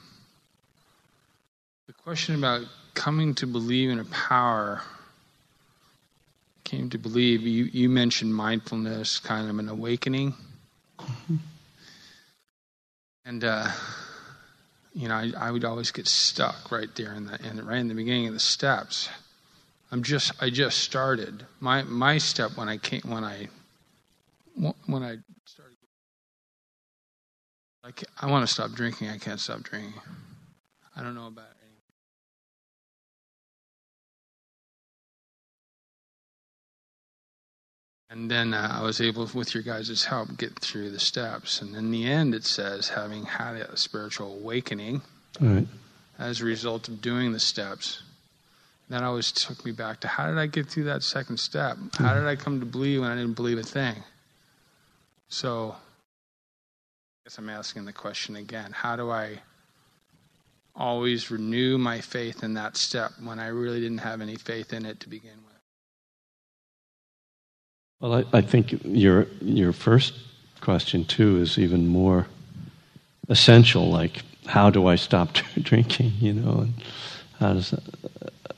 [1.86, 2.62] the question about
[2.94, 4.81] coming to believe in a power
[6.65, 10.35] came to believe you, you mentioned mindfulness kind of an awakening
[10.98, 11.36] mm-hmm.
[13.27, 13.69] and uh,
[14.94, 17.88] you know I, I, would always get stuck right there in the in, right in
[17.88, 19.08] the beginning of the steps.
[19.90, 21.46] I'm just i just started.
[21.60, 23.48] My my step when i came when i
[24.86, 25.76] when i started
[27.82, 29.94] like i want to stop drinking i can't stop drinking.
[30.96, 31.53] I don't know about
[38.14, 41.60] And then uh, I was able, with your guys' help, get through the steps.
[41.60, 45.02] And in the end, it says, having had a spiritual awakening
[45.40, 45.66] right.
[46.16, 48.04] as a result of doing the steps,
[48.88, 51.76] that always took me back to how did I get through that second step?
[51.76, 52.20] How mm-hmm.
[52.20, 53.96] did I come to believe when I didn't believe a thing?
[55.28, 59.40] So, I guess I'm asking the question again how do I
[60.76, 64.86] always renew my faith in that step when I really didn't have any faith in
[64.86, 65.53] it to begin with?
[68.05, 70.12] Well, I, I think your your first
[70.60, 72.26] question too is even more
[73.31, 73.89] essential.
[73.89, 75.32] Like, how do I stop
[75.62, 76.12] drinking?
[76.20, 76.74] You know, and
[77.40, 77.82] how does that,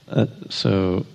[0.09, 1.07] uh, so?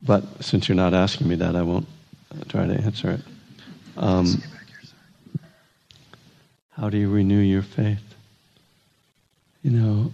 [0.00, 1.86] But since you're not asking me that, I won't
[2.48, 3.20] try to answer it.
[3.98, 4.42] Um,
[6.70, 8.17] how do you renew your faith?
[9.68, 10.12] You know,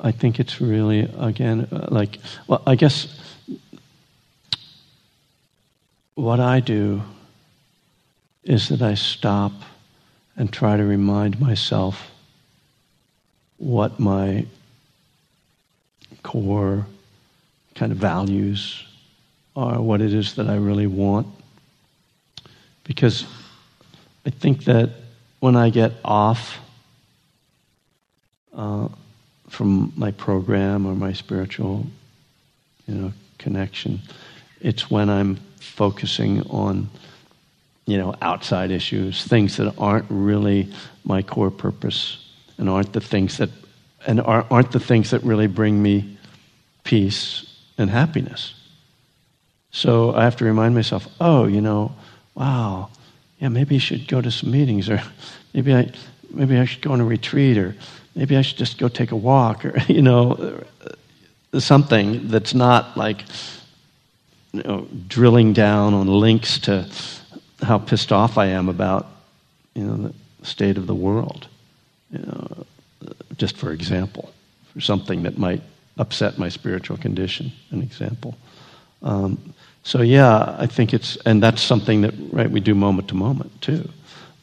[0.00, 3.18] I think it's really, again, uh, like, well, I guess
[6.14, 7.02] what I do
[8.44, 9.50] is that I stop
[10.36, 12.12] and try to remind myself
[13.56, 14.46] what my
[16.22, 16.86] core
[17.74, 18.84] kind of values
[19.56, 21.26] are, what it is that I really want.
[22.84, 23.26] Because
[24.24, 24.90] I think that
[25.40, 26.58] when I get off
[28.54, 28.88] uh,
[29.48, 31.86] from my program or my spiritual,
[32.86, 34.00] you know, connection,
[34.60, 36.88] it's when I'm focusing on,
[37.86, 40.72] you know, outside issues, things that aren't really
[41.04, 42.24] my core purpose,
[42.58, 43.50] and aren't the things that,
[44.06, 46.18] and aren't the things that really bring me
[46.82, 47.46] peace
[47.78, 48.54] and happiness.
[49.70, 51.92] So I have to remind myself, oh, you know,
[52.34, 52.90] wow,
[53.38, 55.00] yeah, maybe you should go to some meetings, or
[55.54, 55.90] maybe I,
[56.30, 57.74] maybe I should go on a retreat, or
[58.14, 60.62] maybe I should just go take a walk, or you know,
[61.58, 63.24] something that's not like
[64.52, 66.90] you know, drilling down on links to
[67.62, 69.06] how pissed off I am about
[69.74, 69.96] you know
[70.40, 71.46] the state of the world.
[72.10, 72.66] You know,
[73.36, 74.32] just for example,
[74.72, 75.62] for something that might
[75.98, 77.52] upset my spiritual condition.
[77.70, 78.36] An example.
[79.02, 79.54] Um,
[79.88, 83.62] so yeah, I think it's, and that's something that right we do moment to moment
[83.62, 83.88] too.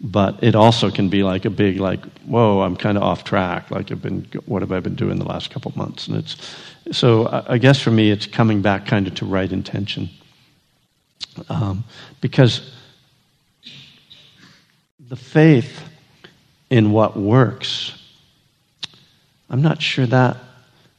[0.02, 3.70] But it also can be like a big like, whoa, I'm kind of off track.
[3.70, 6.08] Like I've been, what have I been doing the last couple months?
[6.08, 6.36] And it's,
[6.92, 10.10] so I guess for me, it's coming back kind of to right intention,
[11.48, 11.84] um,
[12.22, 12.74] because
[15.00, 15.88] the faith
[16.72, 18.02] in what works.
[19.52, 20.38] I'm not sure that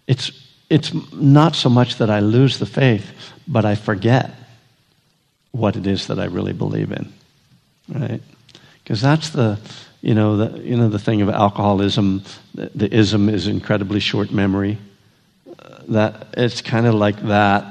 [0.06, 0.30] it's
[0.70, 3.12] it's not so much that I lose the faith,
[3.48, 4.32] but I forget
[5.52, 7.12] what it is that I really believe in,
[7.88, 8.20] right?
[8.82, 9.58] Because that's the,
[10.02, 12.22] you know, the you know the thing of alcoholism.
[12.54, 14.78] The, the ism is incredibly short memory.
[15.58, 17.64] Uh, that it's kind of like that.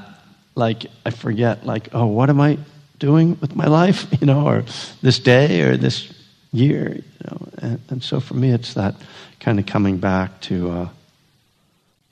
[0.56, 2.58] Like I forget, like oh, what am I
[3.00, 4.08] doing with my life?
[4.20, 4.66] You know, or
[5.02, 6.12] this day or this
[6.52, 6.96] year.
[6.96, 8.96] You know, and, and so for me, it's that
[9.40, 10.72] kind of coming back to.
[10.72, 10.90] Uh,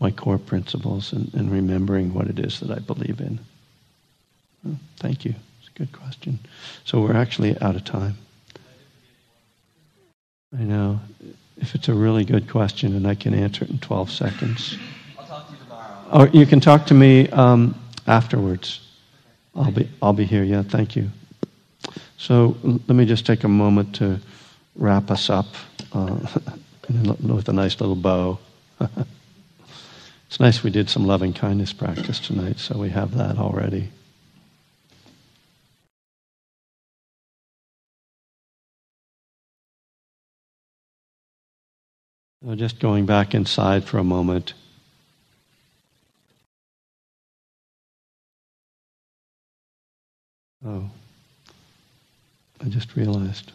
[0.04, 3.40] my core principles and, and remembering what it is that I believe in.
[4.64, 5.36] Well, thank you.
[5.60, 6.40] It's a good question.
[6.86, 8.18] So we're actually out of time.
[10.58, 11.00] I know.
[11.58, 14.78] if it's a really good question and I can answer it in 12 seconds.
[15.18, 16.26] I'll talk to you tomorrow.
[16.26, 17.76] Or you can talk to me um,
[18.06, 18.82] afterwards.
[19.56, 20.44] I'll be, I'll be here.
[20.44, 21.10] Yeah, thank you.
[22.18, 24.20] So let me just take a moment to
[24.76, 25.48] wrap us up
[25.94, 26.18] uh,
[26.90, 28.40] with a nice little bow.
[30.28, 33.90] it's nice we did some loving kindness practice tonight, so we have that already.
[42.46, 44.54] So just going back inside for a moment.
[50.66, 50.90] Oh,
[52.62, 53.52] I just realized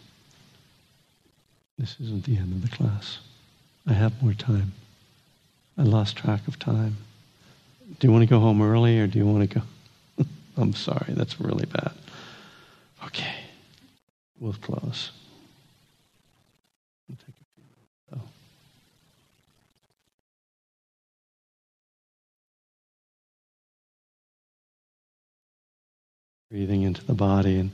[1.78, 3.18] this isn't the end of the class.
[3.86, 4.72] I have more time.
[5.76, 6.96] I lost track of time.
[7.98, 10.24] Do you want to go home early or do you want to go?
[10.56, 11.92] I'm sorry, that's really bad.
[13.04, 13.34] Okay,
[14.40, 15.10] we'll close.
[26.50, 27.70] Breathing into the body and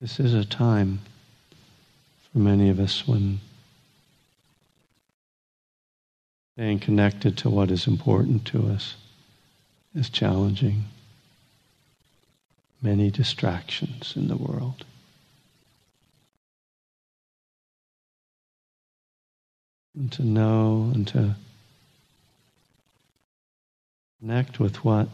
[0.00, 1.00] This is a time
[2.30, 3.40] for many of us when
[6.54, 8.94] staying connected to what is important to us
[9.96, 10.84] is challenging.
[12.80, 14.84] Many distractions in the world.
[19.98, 21.34] And to know and to
[24.20, 25.08] connect with what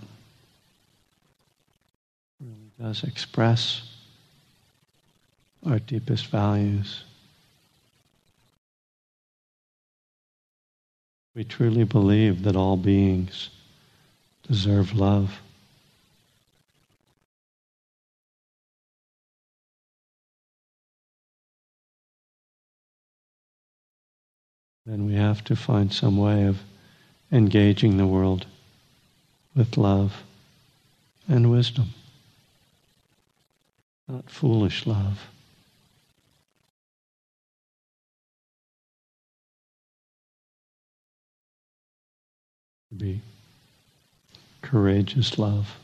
[2.38, 3.80] really does express
[5.64, 7.02] our deepest values.
[11.34, 13.48] We truly believe that all beings
[14.46, 15.40] deserve love.
[24.86, 26.58] Then we have to find some way of
[27.32, 28.46] engaging the world
[29.54, 30.22] with love
[31.26, 31.94] and wisdom,
[34.08, 35.28] not foolish love.
[42.96, 43.20] be
[44.62, 45.76] courageous love.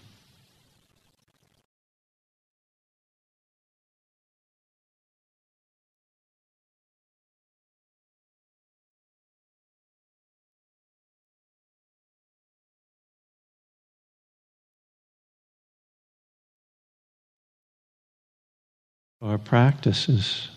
[19.22, 20.48] Our practice is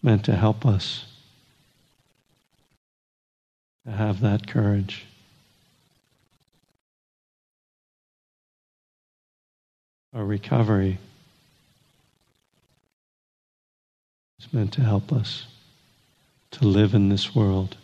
[0.00, 1.06] meant to help us
[3.84, 5.06] to have that courage.
[10.14, 10.98] Our recovery
[14.38, 15.46] is meant to help us
[16.52, 17.76] to live in this world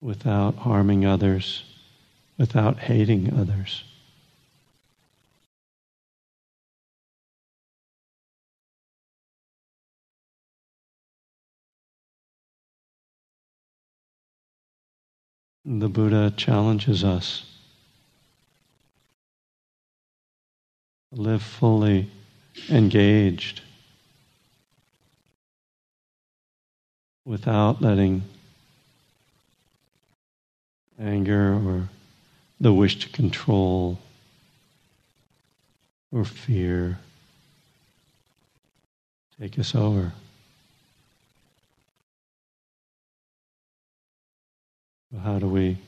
[0.00, 1.64] without harming others,
[2.36, 3.82] without hating others.
[15.70, 17.44] The Buddha challenges us
[21.12, 22.10] live fully
[22.70, 23.60] engaged
[27.26, 28.22] without letting
[30.98, 31.90] anger or
[32.58, 33.98] the wish to control
[36.10, 36.98] or fear
[39.38, 40.12] take us over.
[45.16, 45.78] How do we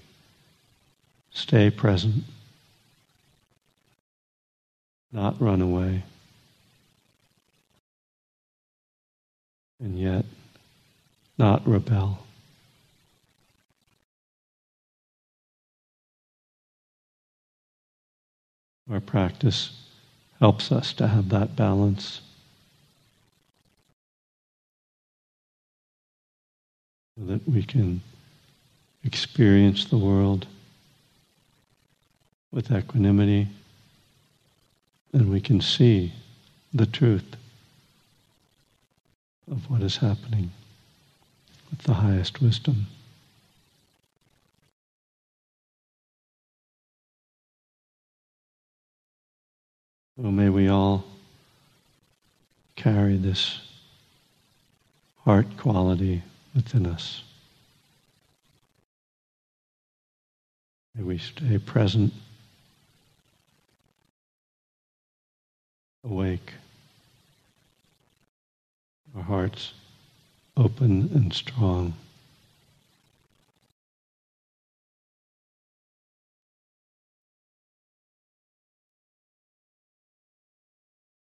[1.31, 2.25] stay present,
[5.13, 6.05] not run away,
[9.79, 10.25] and yet
[11.37, 12.27] not rebel?
[18.91, 19.71] Our practice
[20.41, 22.23] helps us to have that balance.
[27.17, 28.01] So that we can
[29.05, 30.47] experience the world
[32.53, 33.49] with equanimity,
[35.13, 36.13] and we can see
[36.75, 37.37] the truth
[39.51, 40.51] of what is happening
[41.71, 42.87] with the highest wisdom.
[50.17, 51.05] So may we all
[52.77, 53.61] carry this
[55.25, 56.23] heart quality
[56.55, 57.23] within us.
[61.01, 62.13] May we stay present,
[66.05, 66.53] awake,
[69.17, 69.73] our hearts
[70.59, 71.95] open and strong.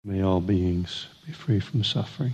[0.04, 2.34] May all beings be free from suffering.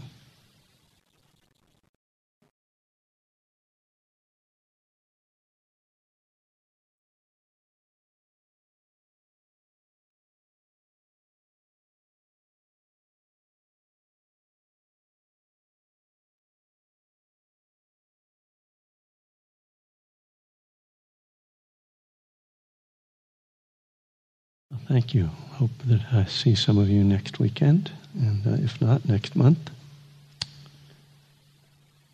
[24.87, 25.29] Thank you.
[25.55, 29.69] Hope that I see some of you next weekend, and uh, if not, next month.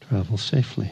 [0.02, 0.92] Travel safely.